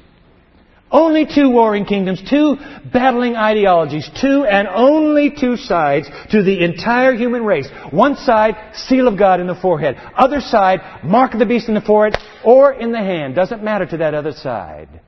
[0.92, 2.57] Only two warring kingdoms, two
[2.92, 7.68] battling ideologies, two and only two sides to the entire human race.
[7.90, 9.96] One side, seal of God in the forehead.
[10.14, 13.35] Other side, mark of the beast in the forehead or in the hand.
[13.35, 15.00] Doesn't matter to that other side.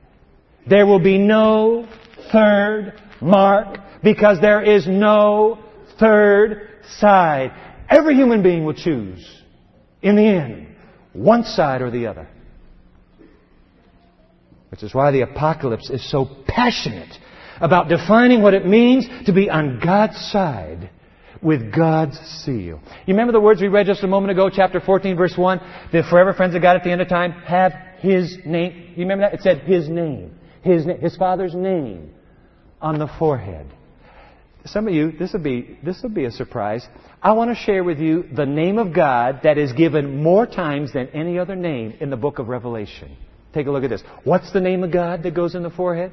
[0.67, 1.87] There will be no
[2.31, 5.63] third mark because there is no
[5.99, 7.51] third side.
[7.87, 9.23] Every human being will choose,
[10.01, 10.75] in the end,
[11.13, 12.27] one side or the other.
[14.75, 17.17] Which is why the apocalypse is so passionate
[17.61, 20.89] about defining what it means to be on God's side
[21.41, 22.81] with God's seal.
[23.05, 25.61] You remember the words we read just a moment ago, chapter 14, verse 1?
[25.93, 28.95] The forever friends of God at the end of time have His name.
[28.97, 29.35] You remember that?
[29.35, 30.35] It said His name.
[30.61, 32.13] His, his Father's name
[32.81, 33.67] on the forehead.
[34.65, 36.85] Some of you, this will be, this will be a surprise.
[37.23, 40.91] I want to share with you the name of God that is given more times
[40.91, 43.15] than any other name in the book of Revelation.
[43.55, 44.03] Take a look at this.
[44.25, 46.11] What's the name of God that goes in the forehead?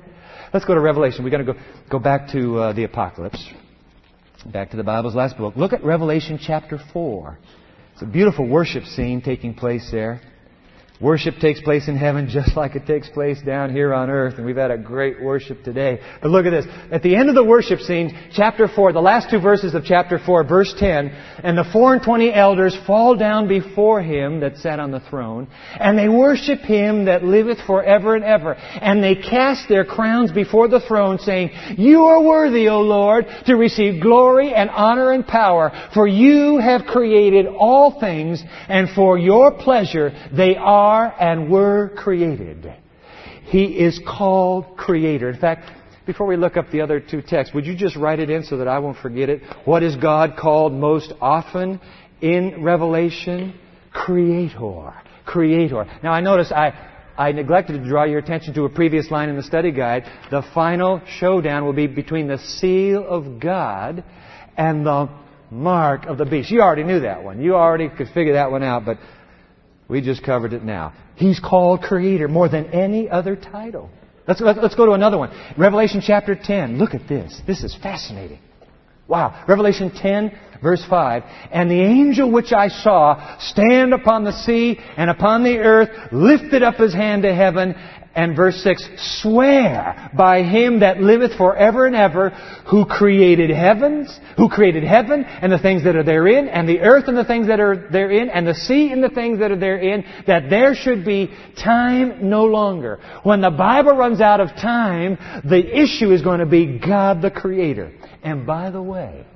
[0.54, 1.24] Let's go to Revelation.
[1.24, 1.54] We've got to go,
[1.90, 3.44] go back to uh, the Apocalypse.
[4.46, 5.56] Back to the Bible's last book.
[5.56, 7.38] Look at Revelation chapter 4.
[7.94, 10.20] It's a beautiful worship scene taking place there.
[11.02, 14.46] Worship takes place in heaven just like it takes place down here on earth, and
[14.46, 15.98] we've had a great worship today.
[16.22, 16.64] But look at this.
[16.92, 20.20] At the end of the worship scene, chapter 4, the last two verses of chapter
[20.24, 21.08] 4, verse 10,
[21.42, 25.48] and the four and twenty elders fall down before him that sat on the throne,
[25.80, 28.54] and they worship him that liveth forever and ever.
[28.54, 33.56] And they cast their crowns before the throne, saying, You are worthy, O Lord, to
[33.56, 39.50] receive glory and honor and power, for you have created all things, and for your
[39.50, 42.72] pleasure they are are and were created.
[43.44, 45.30] He is called Creator.
[45.30, 45.70] In fact,
[46.06, 48.58] before we look up the other two texts, would you just write it in so
[48.58, 49.42] that I won't forget it?
[49.64, 51.80] What is God called most often
[52.20, 53.58] in Revelation?
[53.92, 54.94] Creator.
[55.24, 55.86] Creator.
[56.02, 56.72] Now I notice I,
[57.16, 60.04] I neglected to draw your attention to a previous line in the study guide.
[60.30, 64.04] The final showdown will be between the seal of God
[64.56, 65.08] and the
[65.50, 66.50] mark of the beast.
[66.50, 67.40] You already knew that one.
[67.40, 68.98] You already could figure that one out, but
[69.88, 70.94] we just covered it now.
[71.16, 73.90] He's called Creator more than any other title.
[74.26, 75.30] Let's, let's go to another one.
[75.58, 76.78] Revelation chapter 10.
[76.78, 77.40] Look at this.
[77.46, 78.38] This is fascinating.
[79.08, 79.44] Wow.
[79.48, 81.24] Revelation 10, verse 5.
[81.50, 86.62] And the angel which I saw stand upon the sea and upon the earth lifted
[86.62, 87.74] up his hand to heaven
[88.14, 88.88] and verse 6,
[89.22, 92.30] swear by him that liveth forever and ever,
[92.70, 97.04] who created heavens, who created heaven and the things that are therein, and the earth
[97.08, 100.04] and the things that are therein, and the sea and the things that are therein,
[100.26, 101.30] that there should be
[101.62, 103.00] time no longer.
[103.22, 107.30] When the Bible runs out of time, the issue is going to be God the
[107.30, 107.92] Creator.
[108.22, 109.26] And by the way,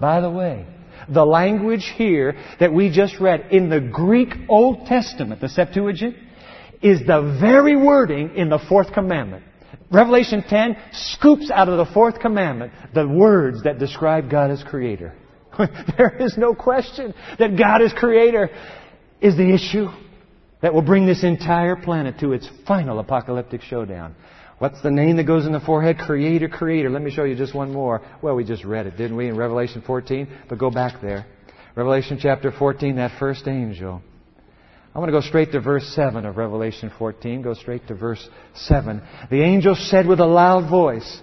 [0.00, 0.66] by the way,
[1.08, 6.16] the language here that we just read in the Greek Old Testament, the Septuagint,
[6.82, 9.44] is the very wording in the fourth commandment.
[9.90, 15.14] Revelation 10 scoops out of the fourth commandment the words that describe God as creator.
[15.96, 18.50] there is no question that God as creator
[19.20, 19.86] is the issue.
[20.62, 24.14] that will bring this entire planet to its final apocalyptic showdown.
[24.58, 25.98] What's the name that goes in the forehead?
[25.98, 26.88] Creator, Creator.
[26.88, 28.00] Let me show you just one more.
[28.22, 30.26] Well, we just read it, didn't we, in Revelation 14?
[30.48, 31.26] But go back there.
[31.74, 34.00] Revelation chapter 14, that first angel.
[34.96, 37.42] I want to go straight to verse 7 of Revelation 14.
[37.42, 39.02] Go straight to verse 7.
[39.30, 41.20] The angel said with a loud voice,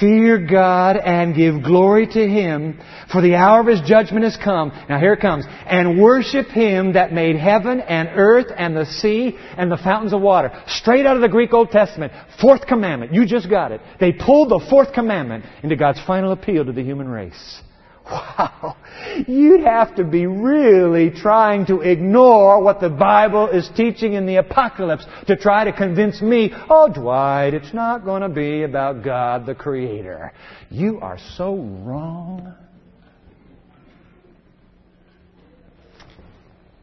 [0.00, 2.80] Fear God and give glory to Him,
[3.12, 4.72] for the hour of His judgment has come.
[4.88, 5.44] Now here it comes.
[5.46, 10.20] And worship Him that made heaven and earth and the sea and the fountains of
[10.20, 10.50] water.
[10.66, 12.12] Straight out of the Greek Old Testament.
[12.40, 13.14] Fourth commandment.
[13.14, 13.80] You just got it.
[14.00, 17.62] They pulled the fourth commandment into God's final appeal to the human race.
[18.10, 18.76] Wow.
[19.26, 24.36] You'd have to be really trying to ignore what the Bible is teaching in the
[24.36, 29.44] apocalypse to try to convince me, oh, Dwight, it's not going to be about God
[29.46, 30.32] the Creator.
[30.70, 32.54] You are so wrong.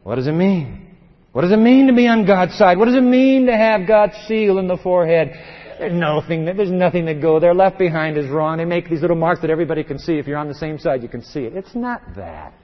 [0.02, 0.86] What does it mean?
[1.32, 2.78] What does it mean to be on God's side?
[2.78, 5.32] What does it mean to have God's seal in the forehead?
[5.78, 7.54] There's nothing, there's nothing that go there.
[7.54, 8.58] Left behind is wrong.
[8.58, 10.18] They make these little marks that everybody can see.
[10.18, 11.54] If you're on the same side, you can see it.
[11.54, 12.54] It's not that.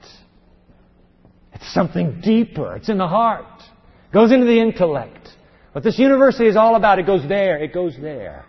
[1.52, 2.76] It's something deeper.
[2.76, 3.44] It's in the heart.
[3.60, 5.28] It goes into the intellect.
[5.72, 7.62] What this university is all about, it goes there.
[7.62, 8.46] It goes there.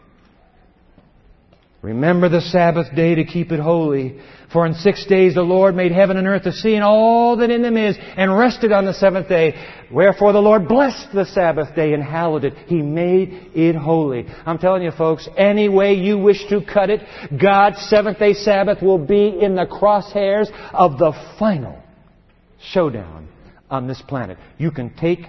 [1.83, 4.17] Remember the Sabbath day to keep it holy.
[4.53, 7.49] For in six days the Lord made heaven and earth, the sea, and all that
[7.49, 9.53] in them is, and rested on the seventh day.
[9.91, 12.53] Wherefore the Lord blessed the Sabbath day and hallowed it.
[12.67, 14.25] He made it holy.
[14.45, 17.01] I'm telling you folks, any way you wish to cut it,
[17.37, 21.83] God's seventh day Sabbath will be in the crosshairs of the final
[22.61, 23.27] showdown
[23.69, 24.37] on this planet.
[24.57, 25.19] You can take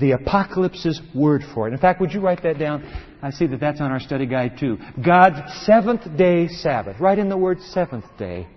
[0.00, 1.72] the apocalypse's word for it.
[1.72, 2.82] In fact, would you write that down?
[3.22, 4.78] I see that that's on our study guide too.
[5.04, 6.98] God's seventh day Sabbath.
[7.00, 8.48] Write in the word seventh day.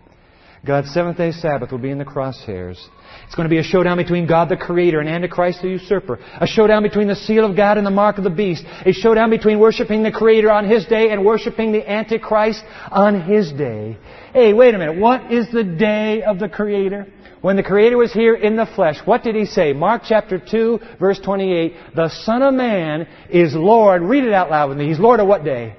[0.66, 2.82] God's seventh day Sabbath will be in the crosshairs.
[3.26, 6.20] It's going to be a showdown between God the Creator and Antichrist the usurper.
[6.40, 8.64] A showdown between the seal of God and the mark of the beast.
[8.86, 13.52] A showdown between worshiping the Creator on His day and worshiping the Antichrist on His
[13.52, 13.98] day.
[14.32, 14.98] Hey, wait a minute.
[14.98, 17.08] What is the day of the Creator?
[17.42, 19.74] When the Creator was here in the flesh, what did He say?
[19.74, 21.74] Mark chapter 2, verse 28.
[21.94, 24.02] The Son of Man is Lord.
[24.02, 24.88] Read it out loud with me.
[24.88, 25.76] He's Lord of what day?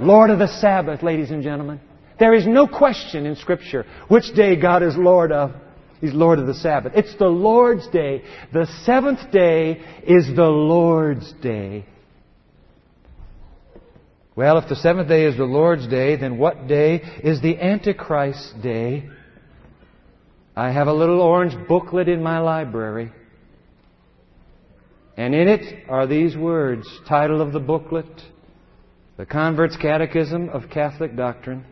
[0.00, 1.78] Lord of the Sabbath, ladies and gentlemen.
[2.18, 5.52] There is no question in Scripture which day God is Lord of.
[6.00, 6.92] He's Lord of the Sabbath.
[6.94, 8.22] It's the Lord's day.
[8.52, 11.86] The seventh day is the Lord's day.
[14.36, 18.52] Well, if the seventh day is the Lord's day, then what day is the Antichrist's
[18.62, 19.08] day?
[20.56, 23.12] I have a little orange booklet in my library.
[25.16, 26.86] And in it are these words.
[27.08, 28.06] Title of the booklet
[29.16, 31.64] The Convert's Catechism of Catholic Doctrine.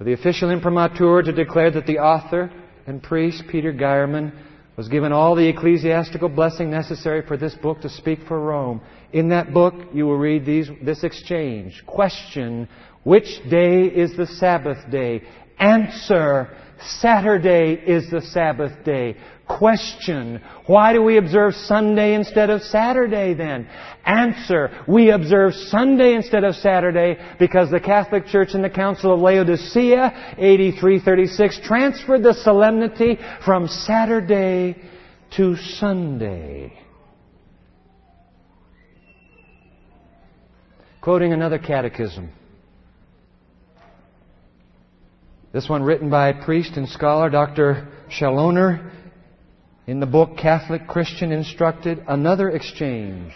[0.00, 2.50] The official imprimatur to declare that the author
[2.86, 4.32] and priest, Peter Geiermann,
[4.76, 8.80] was given all the ecclesiastical blessing necessary for this book to speak for Rome.
[9.12, 11.84] In that book, you will read these, this exchange.
[11.86, 12.68] Question,
[13.04, 15.22] which day is the Sabbath day?
[15.58, 16.50] Answer,
[16.98, 19.16] Saturday is the Sabbath day.
[19.46, 23.68] Question, why do we observe Sunday instead of Saturday then?
[24.04, 29.20] Answer, we observe Sunday instead of Saturday because the Catholic Church in the Council of
[29.20, 34.76] Laodicea, 8336, transferred the solemnity from Saturday
[35.36, 36.72] to Sunday.
[41.02, 42.30] Quoting another catechism.
[45.54, 47.86] This one written by priest and scholar Dr.
[48.10, 48.90] Challoner
[49.86, 52.02] in the book Catholic Christian Instructed.
[52.08, 53.32] Another exchange.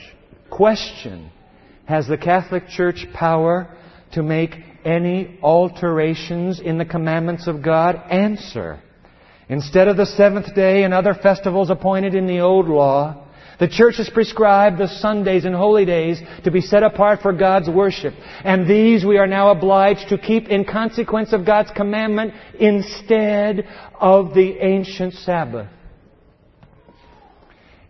[0.50, 1.30] Question.
[1.84, 3.72] Has the Catholic Church power
[4.14, 4.50] to make
[4.84, 7.94] any alterations in the commandments of God?
[8.10, 8.82] Answer.
[9.48, 13.27] Instead of the seventh day and other festivals appointed in the old law,
[13.58, 17.68] the church has prescribed the Sundays and holy days to be set apart for God's
[17.68, 18.14] worship.
[18.44, 23.66] And these we are now obliged to keep in consequence of God's commandment instead
[24.00, 25.68] of the ancient Sabbath.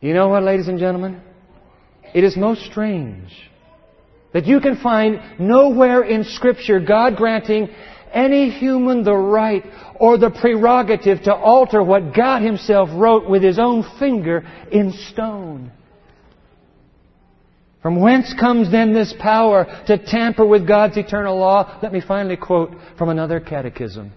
[0.01, 1.21] You know what, ladies and gentlemen?
[2.15, 3.31] It is most strange
[4.33, 7.69] that you can find nowhere in Scripture God granting
[8.13, 9.65] any human the right
[9.99, 15.73] or the prerogative to alter what God Himself wrote with His own finger in stone.
[17.83, 21.79] From whence comes then this power to tamper with God's eternal law?
[21.83, 24.13] Let me finally quote from another catechism.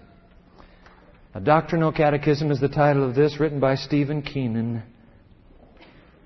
[1.34, 4.82] A doctrinal catechism is the title of this, written by Stephen Keenan.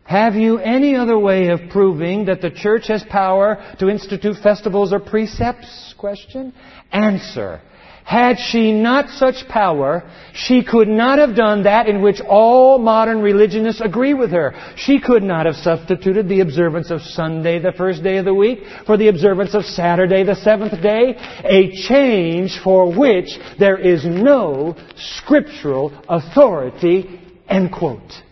[0.07, 4.93] Have you any other way of proving that the church has power to institute festivals
[4.93, 5.95] or precepts?
[5.99, 6.53] Question.
[6.93, 7.61] Answer.
[8.05, 13.21] Had she not such power, she could not have done that in which all modern
[13.21, 14.55] religionists agree with her.
[14.77, 18.61] She could not have substituted the observance of Sunday, the first day of the week,
[18.87, 24.77] for the observance of Saturday, the seventh day, a change for which there is no
[24.97, 28.23] scriptural authority, end quote.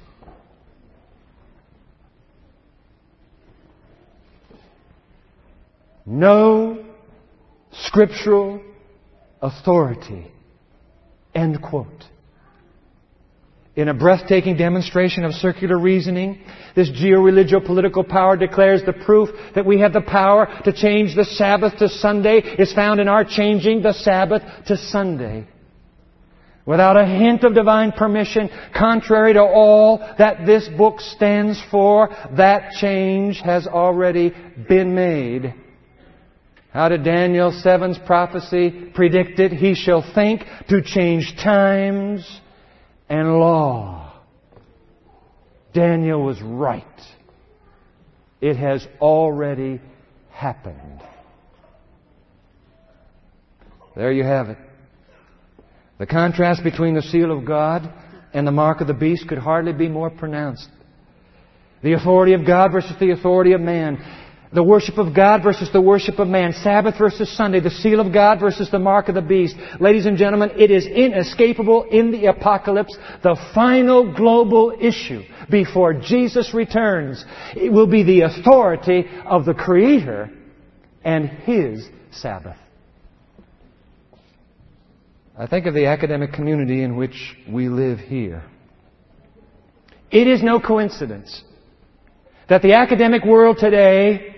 [6.07, 6.85] No
[7.73, 8.61] scriptural
[9.41, 10.31] authority.
[11.35, 12.05] End quote.
[13.77, 16.41] In a breathtaking demonstration of circular reasoning,
[16.77, 21.25] this geo-religio political power declares the proof that we have the power to change the
[21.25, 25.49] Sabbath to Sunday is found in our changing the Sabbath to Sunday.
[26.67, 32.71] Without a hint of divine permission, contrary to all that this book stands for, that
[32.81, 34.33] change has already
[34.69, 35.53] been made.
[36.75, 39.53] How did Daniel 7's prophecy predict it?
[39.53, 42.29] He shall think to change times
[43.09, 44.13] and law.
[45.73, 46.85] Daniel was right.
[48.41, 49.81] It has already
[50.33, 51.01] happened.
[53.95, 54.59] There you have it.
[55.99, 57.89] The contrast between the seal of God
[58.33, 60.69] and the mark of the beast could hardly be more pronounced.
[61.85, 64.03] The authority of God versus the authority of man.
[64.55, 66.53] The worship of God versus the worship of man.
[66.53, 67.59] Sabbath versus Sunday.
[67.59, 69.57] The seal of God versus the mark of the beast.
[69.81, 72.97] Ladies and gentlemen, it is inescapable in the apocalypse.
[73.25, 77.25] The final global issue before Jesus returns.
[77.57, 80.31] It will be the authority of the Creator
[81.03, 82.57] and His Sabbath.
[85.37, 88.45] I think of the academic community in which we live here.
[90.13, 91.43] It is no coincidence
[92.49, 94.31] that the academic world today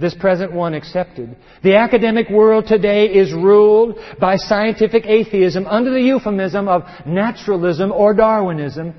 [0.00, 1.36] this present one accepted.
[1.62, 8.14] The academic world today is ruled by scientific atheism under the euphemism of naturalism or
[8.14, 8.94] Darwinism.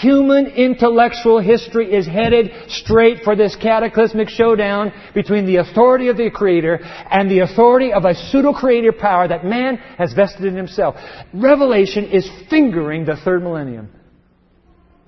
[0.00, 6.30] Human intellectual history is headed straight for this cataclysmic showdown between the authority of the
[6.30, 10.94] Creator and the authority of a pseudo-creative power that man has vested in himself.
[11.34, 13.90] Revelation is fingering the third millennium.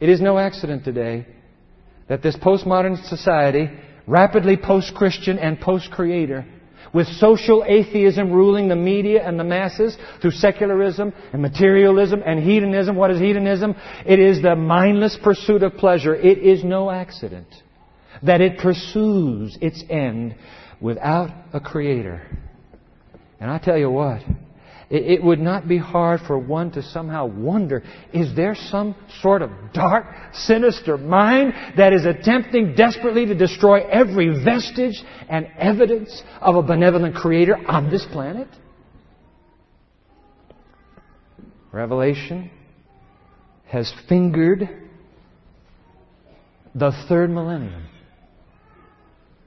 [0.01, 1.27] It is no accident today
[2.09, 3.71] that this postmodern society
[4.07, 6.47] rapidly post-Christian and post-creator,
[6.93, 12.95] with social atheism ruling the media and the masses through secularism and materialism and hedonism.
[12.95, 13.75] What is hedonism?
[14.07, 16.15] It is the mindless pursuit of pleasure.
[16.15, 17.49] It is no accident
[18.23, 20.37] that it pursues its end
[20.81, 22.23] without a creator.
[23.41, 24.23] And I tell you what,
[24.95, 27.83] it, would not be hard for one to somehow wonder,
[28.13, 34.29] is there some sort of dark, sinister mind that is attempting desperately to destroy every
[34.45, 38.49] vestige and evidence of a benevolent creator on this planet?
[41.73, 42.51] Revelation
[43.67, 44.69] has fingered
[46.75, 47.89] the third millennium.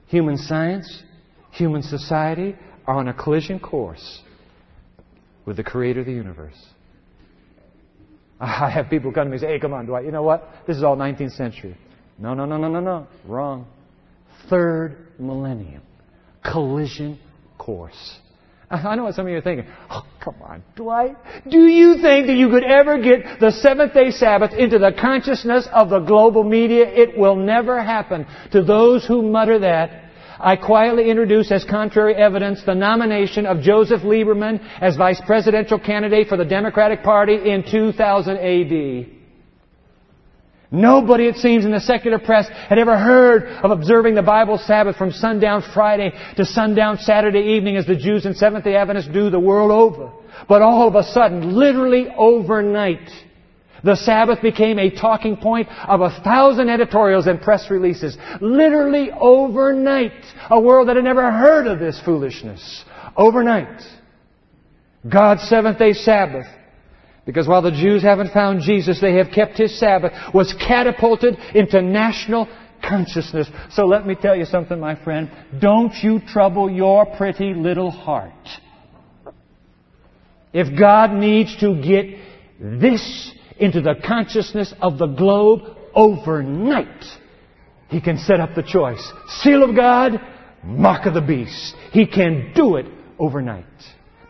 [0.08, 1.02] Human science,
[1.52, 2.54] human society
[2.86, 4.22] are on a collision course
[5.48, 6.54] with the creator of the universe.
[8.40, 10.46] I have people come to me and say, hey, come on, Dwight, you know what?
[10.66, 11.74] This is all 19th century.
[12.18, 13.06] No, no, no, no, no, no.
[13.24, 13.66] Wrong.
[14.50, 15.82] Third millennium.
[16.44, 17.18] Collision
[17.56, 18.18] course.
[18.70, 19.66] I know what some of you are thinking.
[19.88, 21.16] Oh, come on, Dwight.
[21.48, 25.66] Do you think that you could ever get the seventh day Sabbath into the consciousness
[25.72, 26.86] of the global media?
[26.86, 28.26] It will never happen.
[28.52, 30.07] To those who mutter that,
[30.40, 36.28] I quietly introduce as contrary evidence the nomination of Joseph Lieberman as vice presidential candidate
[36.28, 39.18] for the Democratic Party in 2000 AD.
[40.70, 44.96] Nobody, it seems, in the secular press had ever heard of observing the Bible Sabbath
[44.96, 49.40] from sundown Friday to sundown Saturday evening as the Jews and Seventh-day Adventists do the
[49.40, 50.12] world over.
[50.46, 53.10] But all of a sudden, literally overnight,
[53.84, 58.16] the Sabbath became a talking point of a thousand editorials and press releases.
[58.40, 60.24] Literally overnight.
[60.50, 62.84] A world that had never heard of this foolishness.
[63.16, 63.82] Overnight.
[65.08, 66.46] God's seventh day Sabbath.
[67.24, 71.82] Because while the Jews haven't found Jesus, they have kept His Sabbath, was catapulted into
[71.82, 72.48] national
[72.82, 73.48] consciousness.
[73.70, 75.30] So let me tell you something, my friend.
[75.60, 78.32] Don't you trouble your pretty little heart.
[80.52, 82.06] If God needs to get
[82.58, 85.60] this into the consciousness of the globe
[85.94, 87.04] overnight.
[87.88, 89.12] He can set up the choice.
[89.40, 90.20] Seal of God,
[90.62, 91.74] mark of the beast.
[91.92, 92.86] He can do it
[93.18, 93.64] overnight.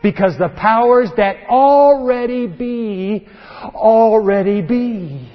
[0.01, 3.27] Because the powers that already be,
[3.61, 5.29] already be.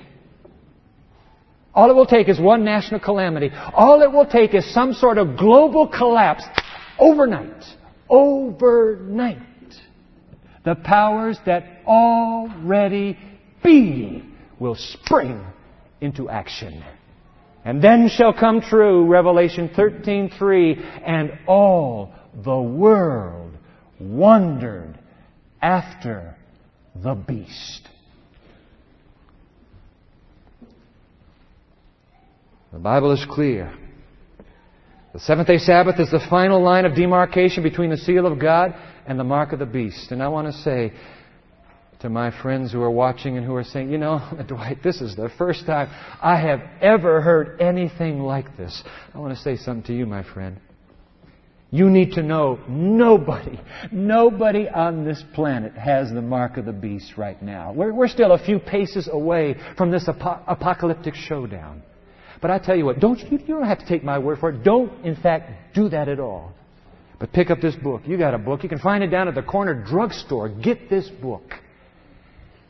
[1.74, 3.50] All it will take is one national calamity.
[3.74, 6.44] All it will take is some sort of global collapse
[6.98, 7.62] overnight.
[8.08, 9.38] Overnight.
[10.64, 13.18] The powers that already
[13.64, 14.22] be
[14.60, 15.44] will spring
[16.00, 16.84] into action.
[17.64, 22.12] And then shall come true Revelation 13:3 and all
[22.44, 23.56] the world
[23.98, 24.98] wondered
[25.62, 26.36] after
[26.94, 27.88] the beast.
[32.72, 33.72] The Bible is clear.
[35.12, 38.74] The seventh day Sabbath is the final line of demarcation between the seal of God
[39.06, 40.10] and the mark of the beast.
[40.10, 40.92] And I want to say
[42.04, 45.16] to my friends who are watching and who are saying, you know, Dwight, this is
[45.16, 45.88] the first time
[46.22, 48.82] I have ever heard anything like this.
[49.14, 50.60] I want to say something to you, my friend.
[51.70, 53.58] You need to know nobody,
[53.90, 57.72] nobody on this planet has the mark of the beast right now.
[57.72, 61.82] We're, we're still a few paces away from this apo- apocalyptic showdown.
[62.42, 64.50] But I tell you what, don't you, you don't have to take my word for
[64.50, 64.62] it.
[64.62, 66.52] Don't, in fact, do that at all.
[67.18, 68.02] But pick up this book.
[68.04, 68.62] You got a book.
[68.62, 70.50] You can find it down at the corner drugstore.
[70.50, 71.44] Get this book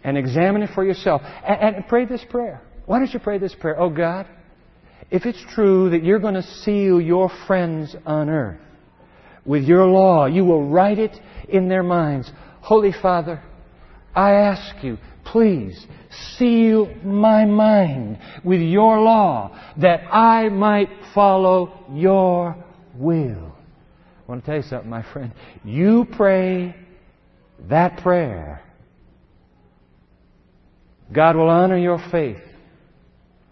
[0.04, 1.22] and examine it for yourself.
[1.24, 2.62] And, and pray this prayer.
[2.86, 3.80] Why don't you pray this prayer?
[3.80, 4.26] Oh God,
[5.10, 8.60] if it's true that you're going to seal your friends on earth,
[9.44, 10.26] with your law.
[10.26, 11.16] You will write it
[11.48, 12.30] in their minds.
[12.60, 13.42] Holy Father,
[14.14, 15.86] I ask you, please
[16.36, 22.56] seal my mind with your law that I might follow your
[22.94, 23.52] will.
[23.52, 25.32] I want to tell you something, my friend.
[25.64, 26.74] You pray
[27.68, 28.62] that prayer.
[31.12, 32.42] God will honor your faith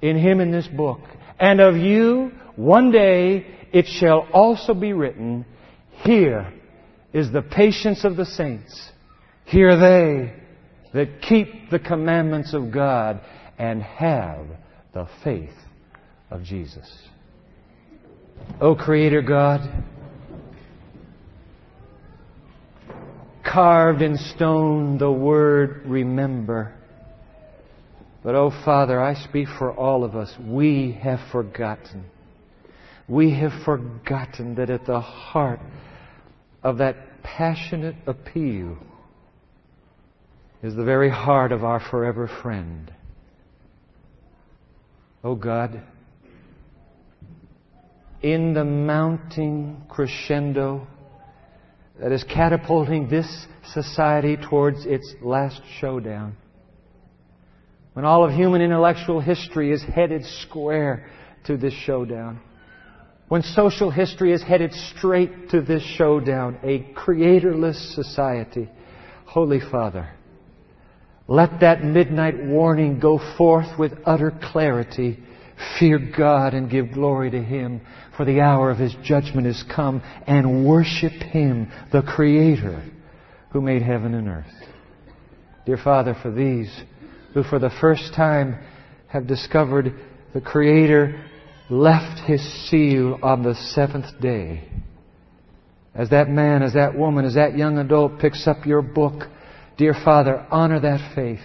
[0.00, 1.00] in Him in this book.
[1.38, 5.46] And of you, one day, it shall also be written,
[6.04, 6.52] here
[7.12, 8.90] is the patience of the saints.
[9.44, 10.34] Here are they
[10.94, 13.20] that keep the commandments of God
[13.58, 14.46] and have
[14.92, 15.54] the faith
[16.30, 16.90] of Jesus.
[18.60, 19.84] O Creator God,
[23.44, 26.74] carved in stone the word remember.
[28.22, 30.32] But, oh Father, I speak for all of us.
[30.40, 32.04] We have forgotten.
[33.08, 35.60] We have forgotten that at the heart
[36.62, 38.78] of that passionate appeal
[40.62, 42.92] is the very heart of our forever friend.
[45.24, 45.82] Oh God,
[48.22, 50.86] in the mounting crescendo
[52.00, 56.36] that is catapulting this society towards its last showdown,
[57.92, 61.06] when all of human intellectual history is headed square
[61.44, 62.40] to this showdown,
[63.28, 68.68] when social history is headed straight to this showdown, a creatorless society,
[69.24, 70.10] Holy Father,
[71.28, 75.18] let that midnight warning go forth with utter clarity.
[75.78, 77.80] Fear God and give glory to Him,
[78.16, 82.82] for the hour of His judgment is come, and worship Him, the Creator,
[83.52, 84.52] who made heaven and earth.
[85.64, 86.70] Dear Father, for these
[87.34, 88.58] who for the first time
[89.08, 89.94] have discovered
[90.34, 91.24] the Creator
[91.70, 94.68] left his seal on the seventh day.
[95.94, 99.28] As that man, as that woman, as that young adult picks up your book,
[99.76, 101.40] dear Father, honor that faith.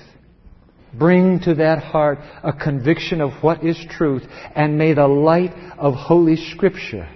[0.97, 4.23] Bring to that heart a conviction of what is truth,
[4.55, 7.09] and may the light of Holy Scripture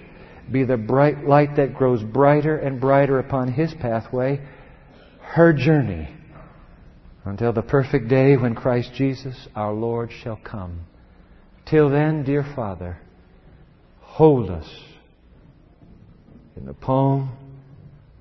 [0.51, 4.41] be the bright light that grows brighter and brighter upon his pathway,
[5.22, 6.09] her journey,
[7.26, 10.82] until the perfect day when Christ Jesus, our Lord, shall come.
[11.65, 12.97] Till then, dear Father,
[13.99, 14.69] hold us
[16.57, 17.32] in the palm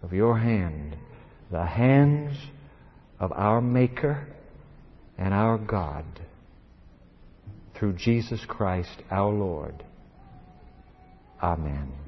[0.02, 0.96] of your hand,
[1.50, 2.36] the hands
[3.18, 4.26] of our Maker
[5.18, 6.04] and our God,
[7.74, 9.84] through Jesus Christ our Lord.
[11.42, 11.99] Amen.